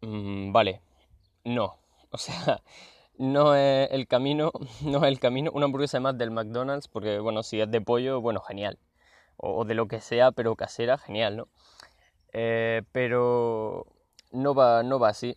Mm, 0.00 0.52
vale, 0.52 0.80
no. 1.44 1.76
O 2.14 2.18
sea, 2.18 2.62
no 3.18 3.56
es 3.56 3.90
el 3.90 4.06
camino, 4.06 4.52
no 4.82 4.98
es 4.98 5.04
el 5.04 5.18
camino. 5.18 5.50
Una 5.52 5.66
hamburguesa 5.66 5.98
más 5.98 6.16
del 6.16 6.30
McDonald's, 6.30 6.86
porque 6.86 7.18
bueno, 7.18 7.42
si 7.42 7.60
es 7.60 7.70
de 7.70 7.80
pollo, 7.80 8.20
bueno, 8.20 8.40
genial 8.40 8.78
o, 9.36 9.64
de 9.64 9.74
lo 9.74 9.88
que 9.88 10.00
sea, 10.00 10.30
pero 10.30 10.54
casera, 10.54 10.96
genial, 10.96 11.36
¿no? 11.36 11.48
Eh, 12.32 12.82
pero 12.92 13.86
no 14.30 14.54
va, 14.54 14.84
no 14.84 15.00
va 15.00 15.08
así. 15.08 15.36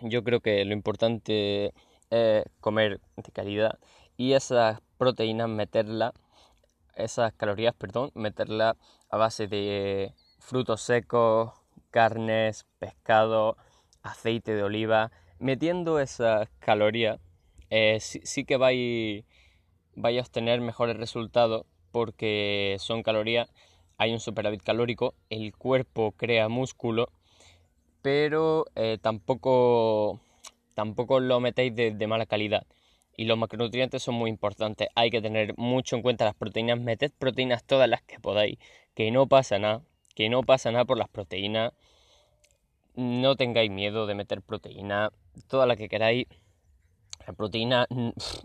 Yo 0.00 0.22
creo 0.22 0.40
que 0.40 0.64
lo 0.64 0.72
importante 0.72 1.74
es 2.10 2.44
comer 2.60 3.00
de 3.16 3.32
calidad 3.32 3.78
y 4.16 4.34
esas 4.34 4.80
proteínas 4.98 5.48
meterlas, 5.48 6.12
esas 6.94 7.32
calorías, 7.32 7.74
perdón, 7.74 8.12
meterlas 8.14 8.76
a 9.10 9.16
base 9.16 9.48
de 9.48 10.14
frutos 10.38 10.82
secos, 10.82 11.52
carnes, 11.90 12.66
pescado, 12.78 13.56
aceite 14.02 14.54
de 14.54 14.62
oliva. 14.62 15.10
Metiendo 15.42 15.98
esas 15.98 16.48
calorías, 16.60 17.18
eh, 17.68 17.98
sí, 17.98 18.44
que 18.44 18.56
vais, 18.56 19.24
a 19.96 20.20
obtener 20.20 20.60
mejores 20.60 20.96
resultados 20.96 21.66
porque 21.90 22.76
son 22.78 23.02
calorías, 23.02 23.48
hay 23.98 24.12
un 24.12 24.20
superávit 24.20 24.62
calórico, 24.62 25.14
el 25.30 25.52
cuerpo 25.56 26.12
crea 26.12 26.48
músculo, 26.48 27.08
pero 28.02 28.66
eh, 28.76 28.98
tampoco, 29.02 30.20
tampoco 30.74 31.18
lo 31.18 31.40
metéis 31.40 31.74
de, 31.74 32.06
mala 32.06 32.26
calidad. 32.26 32.64
Y 33.16 33.24
los 33.24 33.36
macronutrientes 33.36 34.00
son 34.00 34.14
muy 34.14 34.30
importantes, 34.30 34.90
hay 34.94 35.10
que 35.10 35.20
tener 35.20 35.58
mucho 35.58 35.96
en 35.96 36.02
cuenta 36.02 36.24
las 36.24 36.36
proteínas, 36.36 36.78
meted 36.78 37.10
proteínas 37.18 37.64
todas 37.64 37.88
las 37.88 38.02
que 38.02 38.20
podáis, 38.20 38.58
que 38.94 39.10
no 39.10 39.26
pasa 39.26 39.58
nada, 39.58 39.82
que 40.14 40.28
no 40.28 40.44
pasa 40.44 40.70
nada 40.70 40.84
por 40.84 40.98
las 40.98 41.08
proteínas, 41.08 41.72
no 42.94 43.34
tengáis 43.34 43.72
miedo 43.72 44.06
de 44.06 44.14
meter 44.14 44.40
proteína, 44.40 45.10
toda 45.48 45.66
la 45.66 45.76
que 45.76 45.88
queráis. 45.88 46.26
La 47.26 47.32
proteína 47.32 47.86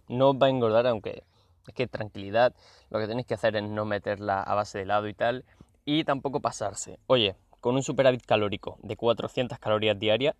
no 0.07 0.29
os 0.29 0.35
va 0.35 0.47
a 0.47 0.49
engordar, 0.49 0.87
aunque 0.87 1.23
es 1.67 1.73
que 1.73 1.87
tranquilidad, 1.87 2.53
lo 2.89 2.99
que 2.99 3.07
tenéis 3.07 3.27
que 3.27 3.33
hacer 3.33 3.55
es 3.55 3.63
no 3.63 3.85
meterla 3.85 4.41
a 4.41 4.55
base 4.55 4.77
de 4.77 4.83
helado 4.83 5.07
y 5.07 5.13
tal, 5.13 5.45
y 5.85 6.03
tampoco 6.03 6.39
pasarse. 6.39 6.99
Oye, 7.07 7.35
con 7.59 7.75
un 7.75 7.83
superávit 7.83 8.25
calórico 8.25 8.77
de 8.83 8.95
400 8.95 9.59
calorías 9.59 9.97
diarias, 9.99 10.35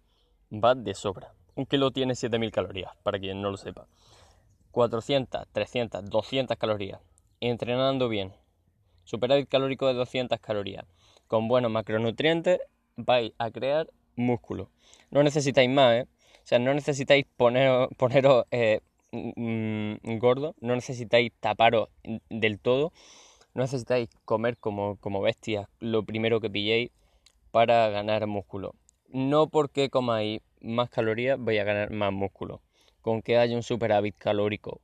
va 0.51 0.75
de 0.75 0.94
sobra. 0.94 1.34
Un 1.56 1.66
kilo 1.66 1.92
tiene 1.92 2.16
7000 2.16 2.51
calorías, 2.51 2.92
para 3.04 3.20
quien 3.20 3.42
no 3.42 3.50
lo 3.50 3.58
sepa. 3.58 3.88
400, 4.72 5.48
300, 5.51 6.06
200 6.10 6.58
calorías. 6.58 7.01
Entrenando 7.39 8.10
bien. 8.10 8.34
Superávit 9.04 9.50
calórico 9.50 9.88
de 9.88 9.94
200 9.96 10.39
calorías. 10.39 10.86
Con 11.27 11.48
buenos 11.48 11.72
macronutrientes 11.72 12.60
vais 12.96 13.34
a 13.38 13.50
crear 13.51 13.89
músculo. 14.16 14.70
No 15.10 15.24
necesitáis 15.24 15.70
más, 15.70 15.94
¿eh? 15.94 16.08
O 16.44 16.48
sea, 16.48 16.60
no 16.60 16.74
necesitáis 16.74 17.25
poner, 17.38 17.89
poneros 17.98 18.46
eh, 18.51 18.79
Mm, 19.12 20.17
gordo, 20.20 20.56
no 20.60 20.75
necesitáis 20.75 21.32
taparos 21.39 21.89
del 22.29 22.60
todo, 22.60 22.91
no 23.53 23.63
necesitáis 23.63 24.10
comer 24.25 24.58
como, 24.58 24.98
como 24.98 25.22
bestias 25.22 25.67
lo 25.79 26.03
primero 26.03 26.41
que 26.41 26.50
pilléis 26.50 26.91
para 27.51 27.89
ganar 27.89 28.27
músculo. 28.27 28.75
no 29.10 29.48
porque 29.48 29.89
comáis 29.89 30.41
más 30.62 30.89
calorías 30.89 31.38
vais 31.39 31.60
a 31.62 31.63
ganar 31.63 31.91
más 31.91 32.12
músculo. 32.13 32.62
Con 33.01 33.22
que 33.22 33.38
haya 33.38 33.56
un 33.56 33.63
superávit 33.63 34.15
calórico 34.17 34.82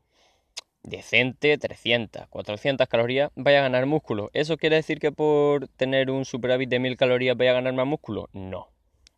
decente, 0.84 1.58
300, 1.58 2.28
400 2.30 2.88
calorías, 2.88 3.32
vaya 3.36 3.60
a 3.60 3.64
ganar 3.64 3.86
músculo. 3.86 4.30
¿Eso 4.34 4.58
quiere 4.58 4.78
decir 4.78 5.00
que 5.00 5.12
por 5.12 5.68
tener 5.70 6.12
un 6.12 6.26
superávit 6.26 6.70
de 6.70 6.80
1000 6.80 6.98
calorías 6.98 7.38
vaya 7.38 7.52
a 7.52 7.56
ganar 7.56 7.74
más 7.74 7.88
músculo? 7.88 8.30
No, 8.34 8.70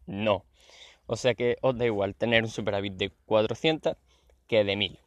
no. 0.07 0.45
O 1.07 1.15
sea 1.15 1.35
que 1.35 1.57
os 1.61 1.77
da 1.77 1.85
igual 1.85 2.15
tener 2.15 2.43
un 2.43 2.49
superávit 2.49 2.93
de 2.95 3.11
400 3.25 3.97
que 4.47 4.63
de 4.63 4.75
1000. 4.75 4.99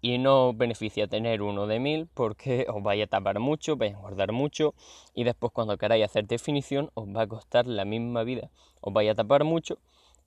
Y 0.00 0.18
no 0.18 0.48
os 0.48 0.56
beneficia 0.56 1.06
tener 1.06 1.42
uno 1.42 1.66
de 1.66 1.78
1000 1.80 2.08
porque 2.14 2.66
os 2.74 2.82
vaya 2.82 3.04
a 3.04 3.06
tapar 3.08 3.38
mucho, 3.38 3.76
vais 3.76 3.94
a 3.94 3.96
engordar 3.96 4.32
mucho 4.32 4.74
y 5.14 5.24
después 5.24 5.52
cuando 5.52 5.78
queráis 5.78 6.04
hacer 6.04 6.26
definición 6.26 6.90
os 6.94 7.06
va 7.08 7.22
a 7.22 7.26
costar 7.26 7.66
la 7.66 7.84
misma 7.84 8.24
vida. 8.24 8.50
Os 8.80 8.92
vaya 8.92 9.12
a 9.12 9.14
tapar 9.14 9.44
mucho 9.44 9.78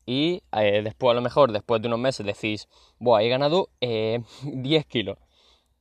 y 0.05 0.43
eh, 0.51 0.81
después 0.83 1.11
a 1.11 1.15
lo 1.15 1.21
mejor 1.21 1.51
después 1.51 1.81
de 1.81 1.87
unos 1.87 1.99
meses 1.99 2.25
decís, 2.25 2.67
Buah, 2.99 3.23
he 3.23 3.29
ganado 3.29 3.69
10 3.81 4.23
eh, 4.41 4.85
kilos 4.89 5.17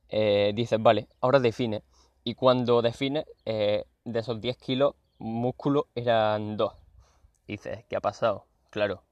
eh, 0.09 0.53
dices, 0.55 0.81
vale, 0.81 1.07
ahora 1.21 1.39
define. 1.39 1.83
Y 2.23 2.35
cuando 2.35 2.81
define, 2.81 3.25
de 3.45 3.85
esos 4.19 4.41
10 4.41 4.57
kilos, 4.57 4.95
músculo 5.19 5.87
eran 5.95 6.57
2. 6.57 6.73
Dices, 7.47 7.85
¿qué 7.89 7.95
ha 7.95 8.01
pasado? 8.01 8.45
Claro, 8.75 9.03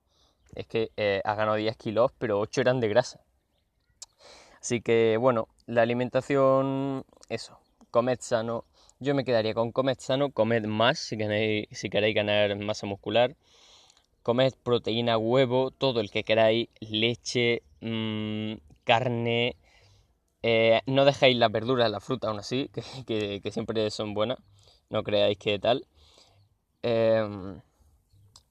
es 0.56 0.68
que 0.68 0.92
eh, 0.98 1.22
has 1.24 1.38
ganado 1.38 1.56
10 1.56 1.78
kilos, 1.78 2.12
pero 2.18 2.38
8 2.38 2.60
eran 2.60 2.82
de 2.82 2.90
grasa. 2.90 3.22
Así 4.60 4.82
que, 4.82 5.16
bueno, 5.16 5.48
la 5.68 5.84
alimentación, 5.84 7.06
eso, 7.30 7.58
comed 7.90 8.18
sano. 8.20 8.66
Yo 9.00 9.16
me 9.16 9.24
quedaría 9.24 9.54
con 9.54 9.72
comed 9.72 9.96
sano, 10.00 10.32
comed 10.32 10.66
más 10.66 11.00
si 11.00 11.16
queréis, 11.16 11.70
si 11.72 11.90
queréis 11.90 12.14
ganar 12.14 12.54
masa 12.58 12.88
muscular. 12.88 13.38
Comed 14.22 14.52
proteína, 14.64 15.18
huevo, 15.18 15.72
todo 15.72 16.02
el 16.02 16.12
que 16.12 16.26
queráis, 16.26 16.68
leche, 16.82 17.64
mmm, 17.80 18.56
carne, 18.84 19.56
eh, 20.42 20.82
no 20.88 21.06
dejéis 21.06 21.38
las 21.38 21.54
verduras, 21.54 21.90
la 21.90 22.02
fruta 22.02 22.28
aún 22.28 22.40
así, 22.40 22.70
que, 23.08 23.42
siempre 23.50 23.90
son 23.92 24.14
buenas. 24.14 24.40
No 24.90 25.04
creáis 25.04 25.38
que 25.38 25.58
tal. 25.58 25.88
Em, 26.82 27.62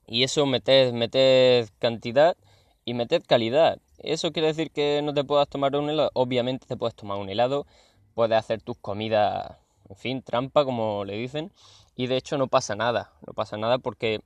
y 0.06 0.24
eso 0.24 0.46
meted, 0.46 0.92
meted 0.92 1.68
cantidad 1.78 2.36
y 2.84 2.94
meted 2.94 3.22
calidad. 3.26 3.78
¿Eso 3.98 4.32
quiere 4.32 4.48
decir 4.48 4.70
que 4.70 5.00
no 5.02 5.14
te 5.14 5.24
puedas 5.24 5.48
tomar 5.48 5.76
un 5.76 5.88
helado? 5.90 6.10
Obviamente 6.14 6.66
te 6.66 6.76
puedes 6.76 6.94
tomar 6.94 7.18
un 7.18 7.28
helado, 7.28 7.66
puedes 8.14 8.36
hacer 8.36 8.60
tus 8.62 8.76
comidas, 8.78 9.56
en 9.88 9.96
fin, 9.96 10.22
trampa, 10.22 10.64
como 10.64 11.04
le 11.04 11.16
dicen. 11.16 11.52
Y 11.94 12.06
de 12.06 12.16
hecho 12.16 12.38
no 12.38 12.48
pasa 12.48 12.74
nada, 12.74 13.12
no 13.26 13.34
pasa 13.34 13.56
nada 13.56 13.78
porque 13.78 14.20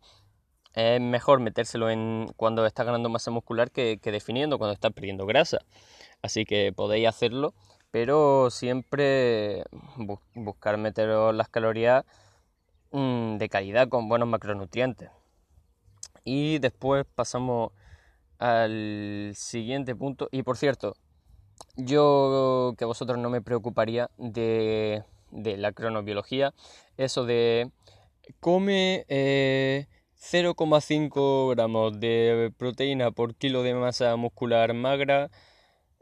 es 0.75 1.01
mejor 1.01 1.41
metérselo 1.41 1.91
en 1.91 2.29
cuando 2.37 2.65
estás 2.67 2.87
ganando 2.87 3.09
masa 3.09 3.31
muscular 3.31 3.71
que, 3.71 3.99
que 3.99 4.13
definiendo 4.13 4.59
cuando 4.59 4.75
estás 4.75 4.93
perdiendo 4.93 5.27
grasa. 5.27 5.59
Así 6.23 6.45
que 6.45 6.73
podéis 6.73 7.09
hacerlo, 7.09 7.55
pero 7.91 8.51
siempre 8.51 9.65
buscar 10.35 10.77
meteros 10.79 11.35
las 11.35 11.49
calorías 11.49 12.05
mm, 12.93 13.37
de 13.39 13.49
calidad 13.49 13.89
con 13.89 14.09
buenos 14.09 14.29
macronutrientes. 14.29 15.11
Y 16.27 16.59
después 16.59 17.07
pasamos 17.15 17.73
al 18.39 19.33
siguiente 19.35 19.97
punto. 19.97 20.29
Y 20.31 20.43
por 20.43 20.59
cierto, 20.59 20.95
yo 21.77 22.75
que 22.77 22.85
vosotros 22.85 23.19
no 23.19 23.31
me 23.31 23.41
preocuparía 23.41 24.11
de, 24.19 25.05
la 25.31 25.73
cronobiología, 25.73 26.53
eso 26.99 27.25
de 27.25 27.71
come 28.41 29.07
0,5 29.09 31.53
eh, 31.53 31.55
gramos 31.55 31.99
de 31.99 32.53
proteína 32.59 33.11
por 33.11 33.35
kilo 33.35 33.63
de 33.63 33.75
masa 33.75 34.15
muscular 34.17 34.75
magra 34.75 35.31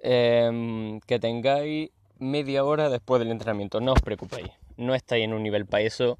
Em, 0.06 1.00
que 1.00 1.18
tengáis 1.18 1.88
media 2.18 2.62
hora 2.62 2.90
después 2.90 3.20
del 3.20 3.30
entrenamiento. 3.30 3.80
No 3.80 3.94
os 3.94 4.02
preocupéis, 4.02 4.50
no 4.76 4.94
estáis 4.94 5.24
en 5.24 5.32
un 5.32 5.42
nivel 5.42 5.64
para 5.64 5.82
eso. 5.82 6.18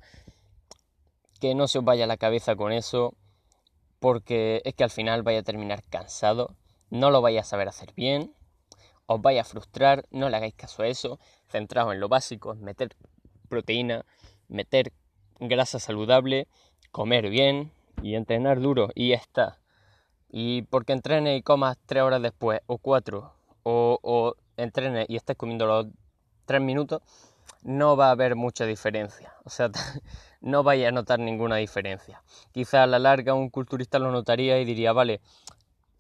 Que 1.38 1.54
no 1.54 1.68
se 1.68 1.80
os 1.80 1.84
vaya 1.84 2.06
la 2.06 2.16
cabeza 2.16 2.56
con 2.56 2.72
eso, 2.72 3.12
porque 4.04 4.60
es 4.66 4.74
que 4.74 4.84
al 4.84 4.90
final 4.90 5.22
vais 5.22 5.40
a 5.40 5.42
terminar 5.42 5.82
cansado, 5.88 6.54
no 6.90 7.10
lo 7.10 7.22
vais 7.22 7.40
a 7.40 7.42
saber 7.42 7.68
hacer 7.68 7.94
bien, 7.94 8.34
os 9.06 9.22
vais 9.22 9.40
a 9.40 9.44
frustrar, 9.44 10.04
no 10.10 10.28
le 10.28 10.36
hagáis 10.36 10.52
caso 10.52 10.82
a 10.82 10.88
eso, 10.88 11.18
centraos 11.48 11.94
en 11.94 12.00
lo 12.00 12.10
básico, 12.10 12.54
meter 12.56 12.94
proteína, 13.48 14.04
meter 14.46 14.92
grasa 15.40 15.78
saludable, 15.78 16.48
comer 16.92 17.30
bien 17.30 17.72
y 18.02 18.14
entrenar 18.14 18.60
duro 18.60 18.90
y 18.94 19.08
ya 19.08 19.16
está. 19.16 19.58
Y 20.28 20.64
porque 20.68 20.92
entrene 20.92 21.36
y 21.36 21.42
comas 21.42 21.78
tres 21.86 22.02
horas 22.02 22.20
después 22.20 22.60
o 22.66 22.76
cuatro 22.76 23.32
o, 23.62 23.98
o 24.02 24.34
y 25.08 25.16
estés 25.16 25.36
comiendo 25.38 25.64
los 25.64 25.86
tres 26.44 26.60
minutos, 26.60 27.00
no 27.64 27.96
va 27.96 28.09
a 28.09 28.12
haber 28.12 28.37
mucha 28.37 28.66
diferencia. 28.66 29.35
O 29.44 29.50
sea, 29.50 29.70
no 30.40 30.62
vaya 30.62 30.88
a 30.88 30.92
notar 30.92 31.18
ninguna 31.18 31.57
diferencia. 31.57 32.22
Quizá 32.53 32.85
a 32.85 32.87
la 32.87 32.98
larga 32.98 33.35
un 33.35 33.50
culturista 33.50 33.98
lo 33.98 34.12
notaría 34.12 34.61
y 34.61 34.64
diría, 34.64 34.92
vale, 34.92 35.20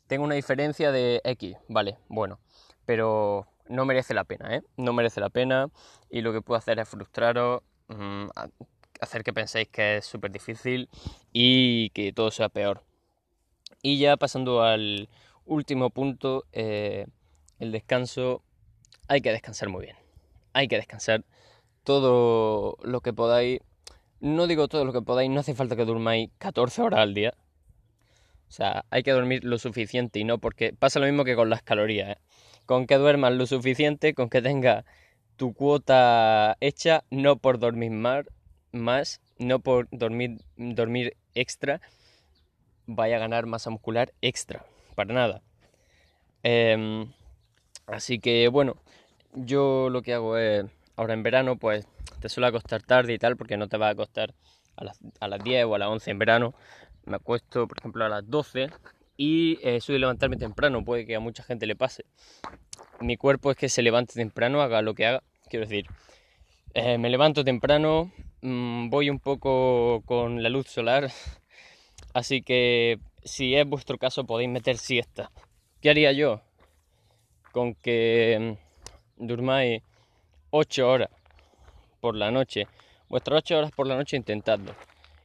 tengo 0.06 0.24
una 0.24 0.34
diferencia 0.36 0.92
de 0.92 1.20
X, 1.24 1.56
vale, 1.68 1.98
bueno, 2.08 2.38
pero 2.84 3.48
no 3.68 3.86
merece 3.86 4.14
la 4.14 4.24
pena, 4.24 4.54
¿eh? 4.54 4.62
No 4.76 4.92
merece 4.92 5.20
la 5.20 5.30
pena 5.30 5.70
y 6.10 6.20
lo 6.20 6.32
que 6.32 6.42
puedo 6.42 6.58
hacer 6.58 6.78
es 6.78 6.88
frustraros, 6.88 7.62
mm, 7.88 8.26
hacer 9.00 9.24
que 9.24 9.32
penséis 9.32 9.68
que 9.68 9.96
es 9.96 10.06
súper 10.06 10.30
difícil 10.30 10.88
y 11.32 11.90
que 11.90 12.12
todo 12.12 12.30
sea 12.30 12.50
peor. 12.50 12.82
Y 13.82 13.98
ya 13.98 14.16
pasando 14.16 14.62
al 14.62 15.08
último 15.46 15.90
punto, 15.90 16.44
eh, 16.52 17.06
el 17.58 17.72
descanso, 17.72 18.42
hay 19.08 19.20
que 19.22 19.32
descansar 19.32 19.68
muy 19.70 19.84
bien. 19.84 19.96
Hay 20.52 20.68
que 20.68 20.76
descansar 20.76 21.24
todo 21.84 22.78
lo 22.82 23.00
que 23.00 23.12
podáis. 23.12 23.60
No 24.20 24.46
digo 24.46 24.68
todo 24.68 24.84
lo 24.84 24.92
que 24.92 25.02
podáis, 25.02 25.30
no 25.30 25.40
hace 25.40 25.54
falta 25.54 25.76
que 25.76 25.84
durmáis 25.84 26.30
14 26.38 26.82
horas 26.82 27.00
al 27.00 27.14
día. 27.14 27.34
O 28.48 28.52
sea, 28.52 28.84
hay 28.90 29.02
que 29.02 29.12
dormir 29.12 29.44
lo 29.44 29.58
suficiente 29.58 30.18
y 30.18 30.24
no 30.24 30.38
porque 30.38 30.72
pasa 30.72 31.00
lo 31.00 31.06
mismo 31.06 31.24
que 31.24 31.36
con 31.36 31.50
las 31.50 31.62
calorías. 31.62 32.10
¿eh? 32.10 32.18
Con 32.66 32.86
que 32.86 32.96
duermas 32.96 33.32
lo 33.34 33.46
suficiente, 33.46 34.14
con 34.14 34.30
que 34.30 34.42
tengas 34.42 34.84
tu 35.36 35.52
cuota 35.52 36.56
hecha, 36.60 37.04
no 37.10 37.36
por 37.36 37.58
dormir 37.58 37.90
más, 37.90 38.26
más 38.72 39.20
no 39.38 39.58
por 39.58 39.88
dormir, 39.90 40.38
dormir 40.56 41.16
extra, 41.34 41.80
vaya 42.86 43.16
a 43.16 43.20
ganar 43.20 43.46
masa 43.46 43.70
muscular 43.70 44.12
extra. 44.22 44.64
Para 44.94 45.12
nada. 45.12 45.42
Eh, 46.44 47.06
Así 47.86 48.18
que 48.18 48.48
bueno, 48.48 48.76
yo 49.34 49.88
lo 49.90 50.02
que 50.02 50.14
hago 50.14 50.38
es, 50.38 50.64
ahora 50.96 51.14
en 51.14 51.22
verano, 51.22 51.56
pues 51.56 51.86
te 52.20 52.28
suele 52.28 52.48
acostar 52.48 52.82
tarde 52.82 53.14
y 53.14 53.18
tal, 53.18 53.36
porque 53.36 53.56
no 53.56 53.68
te 53.68 53.76
va 53.76 53.88
a 53.88 53.90
acostar 53.90 54.34
a 54.76 54.84
las, 54.84 54.98
a 55.20 55.28
las 55.28 55.42
10 55.42 55.66
o 55.66 55.74
a 55.74 55.78
las 55.78 55.88
11 55.88 56.10
en 56.10 56.18
verano. 56.18 56.54
Me 57.04 57.16
acuesto, 57.16 57.66
por 57.68 57.78
ejemplo, 57.78 58.04
a 58.04 58.08
las 58.08 58.28
12 58.28 58.70
y 59.16 59.58
eh, 59.62 59.80
levantarme 59.86 60.36
temprano, 60.36 60.84
puede 60.84 61.06
que 61.06 61.16
a 61.16 61.20
mucha 61.20 61.42
gente 61.42 61.66
le 61.66 61.76
pase. 61.76 62.04
Mi 63.00 63.16
cuerpo 63.16 63.50
es 63.50 63.56
que 63.56 63.68
se 63.68 63.82
levante 63.82 64.14
temprano, 64.14 64.62
haga 64.62 64.82
lo 64.82 64.94
que 64.94 65.06
haga. 65.06 65.22
Quiero 65.48 65.66
decir, 65.66 65.86
eh, 66.74 66.98
me 66.98 67.10
levanto 67.10 67.44
temprano, 67.44 68.10
mm, 68.42 68.88
voy 68.90 69.10
un 69.10 69.20
poco 69.20 70.02
con 70.06 70.42
la 70.42 70.48
luz 70.48 70.68
solar, 70.68 71.10
así 72.14 72.42
que 72.42 72.98
si 73.22 73.54
es 73.54 73.66
vuestro 73.66 73.98
caso 73.98 74.24
podéis 74.24 74.50
meter 74.50 74.78
siesta. 74.78 75.30
¿Qué 75.80 75.90
haría 75.90 76.12
yo? 76.12 76.42
con 77.54 77.76
que 77.76 78.58
mm, 79.16 79.26
durmáis 79.26 79.80
8 80.56 80.88
horas 80.88 81.10
por 82.00 82.14
la 82.14 82.30
noche, 82.30 82.68
vuestras 83.08 83.38
8 83.38 83.58
horas 83.58 83.72
por 83.72 83.88
la 83.88 83.96
noche 83.96 84.16
intentadlo. 84.16 84.72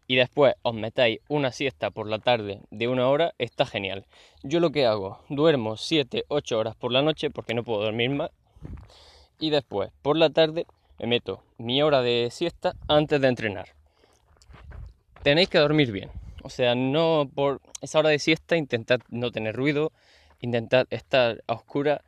Y 0.08 0.16
después 0.16 0.56
os 0.64 0.74
metáis 0.74 1.20
una 1.28 1.52
siesta 1.52 1.92
por 1.92 2.08
la 2.08 2.18
tarde 2.18 2.62
de 2.72 2.88
una 2.88 3.08
hora, 3.08 3.36
está 3.38 3.68
genial. 3.68 4.08
Yo 4.42 4.60
lo 4.60 4.72
que 4.72 4.88
hago, 4.88 5.20
duermo 5.30 5.78
7, 5.78 6.26
8 6.30 6.58
horas 6.58 6.76
por 6.76 6.92
la 6.92 7.04
noche 7.04 7.30
porque 7.30 7.54
no 7.54 7.64
puedo 7.64 7.84
dormir 7.84 8.10
más. 8.10 8.32
Y 9.40 9.52
después, 9.52 9.92
por 10.02 10.18
la 10.18 10.32
tarde, 10.32 10.66
me 10.98 11.06
meto 11.06 11.44
mi 11.60 11.84
hora 11.84 12.02
de 12.02 12.30
siesta 12.32 12.74
antes 12.88 13.22
de 13.22 13.28
entrenar. 13.28 13.68
Tenéis 15.22 15.48
que 15.48 15.60
dormir 15.60 15.92
bien. 15.92 16.10
O 16.42 16.50
sea, 16.50 16.74
no 16.74 17.30
por 17.36 17.62
esa 17.82 18.00
hora 18.00 18.10
de 18.10 18.18
siesta 18.18 18.58
intentad 18.58 19.00
no 19.10 19.32
tener 19.32 19.56
ruido, 19.56 19.92
intentad 20.42 20.88
estar 20.90 21.44
a 21.46 21.54
oscura 21.54 22.02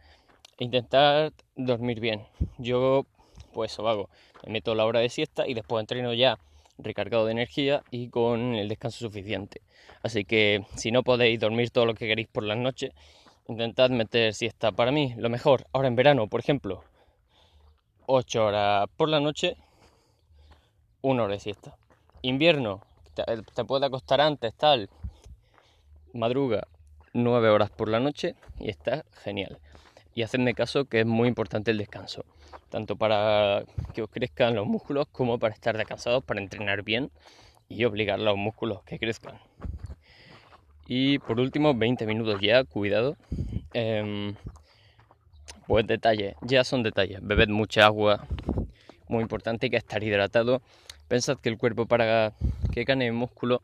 intentar 0.62 1.34
dormir 1.56 2.00
bien. 2.00 2.28
Yo, 2.58 3.06
pues 3.54 3.74
eso 3.74 3.88
hago. 3.88 4.10
Me 4.46 4.54
meto 4.54 4.76
la 4.76 4.86
hora 4.86 5.00
de 5.00 5.10
siesta 5.10 5.48
y 5.48 5.54
después 5.54 5.82
entreno 5.82 6.14
ya 6.14 6.38
recargado 6.78 7.26
de 7.26 7.32
energía 7.32 7.84
y 7.92 8.10
con 8.10 8.56
el 8.56 8.70
descanso 8.70 9.00
suficiente. 9.00 9.62
Así 10.04 10.24
que 10.24 10.66
si 10.76 10.92
no 10.92 11.04
podéis 11.04 11.40
dormir 11.40 11.72
todo 11.72 11.86
lo 11.86 11.96
que 11.96 12.08
queréis 12.08 12.28
por 12.28 12.44
las 12.44 12.58
noches, 12.58 12.92
intentad 13.48 13.90
meter 13.90 14.34
siesta. 14.34 14.72
Para 14.72 14.92
mí, 14.92 15.14
lo 15.18 15.30
mejor, 15.30 15.66
ahora 15.74 15.88
en 15.88 15.96
verano, 15.96 16.28
por 16.28 16.40
ejemplo, 16.40 16.84
8 18.06 18.46
horas 18.46 18.88
por 18.98 19.10
la 19.10 19.20
noche, 19.20 19.58
una 21.02 21.24
hora 21.24 21.34
de 21.34 21.40
siesta. 21.40 21.76
Invierno, 22.22 22.82
te, 23.16 23.24
te 23.56 23.66
puede 23.66 23.88
acostar 23.88 24.22
antes, 24.22 24.54
tal, 24.54 24.90
madruga 26.14 26.68
9 27.14 27.50
horas 27.50 27.72
por 27.72 27.90
la 27.90 28.00
noche 28.00 28.36
y 28.60 28.70
está 28.70 29.06
genial. 29.24 29.60
Y 30.14 30.24
hacedme 30.24 30.54
caso 30.54 30.86
que 30.86 31.02
es 31.02 31.06
muy 31.06 31.28
importante 31.28 31.72
el 31.72 31.78
descanso, 31.78 32.26
tanto 32.70 32.96
para 32.96 33.64
que 33.94 34.02
os 34.02 34.10
crezcan 34.10 34.56
los 34.56 34.68
músculos 34.68 35.08
como 35.12 35.40
para 35.40 35.54
estar 35.54 35.78
descansados, 35.78 36.24
para 36.24 36.42
entrenar 36.42 36.84
bien 36.84 37.12
y 37.70 37.86
obligar 37.86 38.20
a 38.20 38.24
los 38.24 38.38
músculos 38.38 38.84
que 38.84 39.00
crezcan. 39.00 39.40
Y 40.88 41.20
por 41.20 41.40
último, 41.40 41.74
20 41.74 42.06
minutos 42.06 42.42
ya, 42.42 42.66
cuidado. 42.66 43.16
Em, 43.74 44.36
pues 45.66 45.88
detalles, 45.88 46.36
ya 46.42 46.66
son 46.66 46.84
detalles. 46.84 47.20
Bebed 47.22 47.48
mucha 47.48 47.86
agua, 47.86 48.28
muy 49.08 49.22
importante 49.22 49.70
que 49.70 49.78
estar 49.78 50.04
hidratado. 50.04 50.62
Pensad 51.08 51.38
que 51.38 51.48
el 51.48 51.58
cuerpo 51.58 51.86
para 51.86 52.34
que 52.74 52.84
gane 52.84 53.10
músculo, 53.14 53.62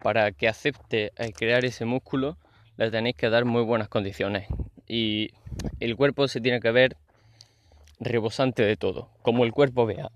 para 0.00 0.30
que 0.30 0.46
acepte 0.46 1.12
crear 1.36 1.64
ese 1.64 1.84
músculo, 1.84 2.36
le 2.76 2.90
tenéis 2.90 3.16
que 3.16 3.28
dar 3.28 3.44
muy 3.44 3.62
buenas 3.62 3.88
condiciones. 3.88 4.46
Y 4.86 5.30
el 5.80 5.96
cuerpo 5.96 6.28
se 6.28 6.40
tiene 6.40 6.60
que 6.60 6.70
ver 6.70 6.96
rebosante 8.00 8.62
de 8.62 8.76
todo. 8.76 9.08
Como 9.22 9.44
el 9.44 9.52
cuerpo 9.52 9.86
vea 9.86 10.10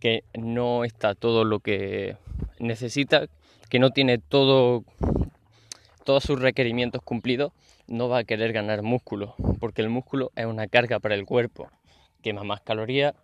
que 0.00 0.24
no 0.38 0.84
está 0.84 1.14
todo 1.14 1.44
lo 1.44 1.60
que 1.60 2.16
necesita, 2.58 3.26
que 3.68 3.78
no 3.78 3.90
tiene 3.90 4.18
todo 4.18 4.84
todos 6.04 6.24
sus 6.24 6.40
requerimientos 6.40 7.02
cumplidos, 7.02 7.52
no 7.86 8.08
va 8.08 8.18
a 8.18 8.24
querer 8.24 8.52
ganar 8.52 8.82
músculo, 8.82 9.34
porque 9.60 9.82
el 9.82 9.90
músculo 9.90 10.32
es 10.34 10.46
una 10.46 10.66
carga 10.66 10.98
para 10.98 11.14
el 11.14 11.24
cuerpo, 11.24 11.70
quema 12.22 12.42
más 12.42 12.60
calorías. 12.62 13.14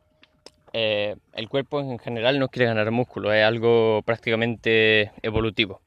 Eh, 0.73 1.17
el 1.33 1.49
cuerpo 1.49 1.81
en 1.81 1.99
general 1.99 2.39
no 2.39 2.49
quiere 2.49 2.67
ganar 2.67 2.91
músculo, 2.91 3.33
es 3.33 3.45
algo 3.45 4.03
prácticamente 4.05 5.11
evolutivo. 5.23 5.81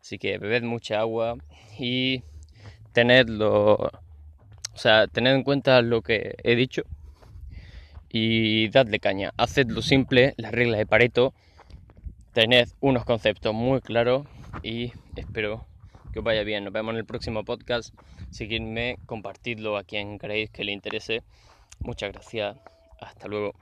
Así 0.00 0.18
que 0.18 0.38
bebed 0.38 0.62
mucha 0.62 1.00
agua 1.00 1.36
y 1.78 2.22
tenedlo, 2.92 3.90
o 4.76 4.78
sea, 4.78 5.06
tened 5.06 5.34
en 5.34 5.42
cuenta 5.42 5.80
lo 5.80 6.02
que 6.02 6.36
he 6.44 6.54
dicho 6.54 6.82
y 8.10 8.68
dadle 8.68 9.00
caña. 9.00 9.32
Haced 9.38 9.70
lo 9.70 9.80
simple, 9.80 10.34
las 10.36 10.52
reglas 10.52 10.76
de 10.76 10.84
Pareto, 10.84 11.32
tened 12.34 12.68
unos 12.80 13.06
conceptos 13.06 13.54
muy 13.54 13.80
claros 13.80 14.26
y 14.62 14.92
espero 15.16 15.64
que 16.12 16.18
os 16.18 16.24
vaya 16.26 16.42
bien. 16.42 16.64
Nos 16.64 16.74
vemos 16.74 16.92
en 16.92 16.98
el 16.98 17.06
próximo 17.06 17.42
podcast. 17.42 17.94
Seguidme, 18.30 18.98
compartidlo 19.06 19.78
a 19.78 19.84
quien 19.84 20.18
creéis 20.18 20.50
que 20.50 20.64
le 20.64 20.72
interese. 20.72 21.22
Muchas 21.80 22.12
gracias. 22.12 22.58
Hasta 23.00 23.28
luego. 23.28 23.54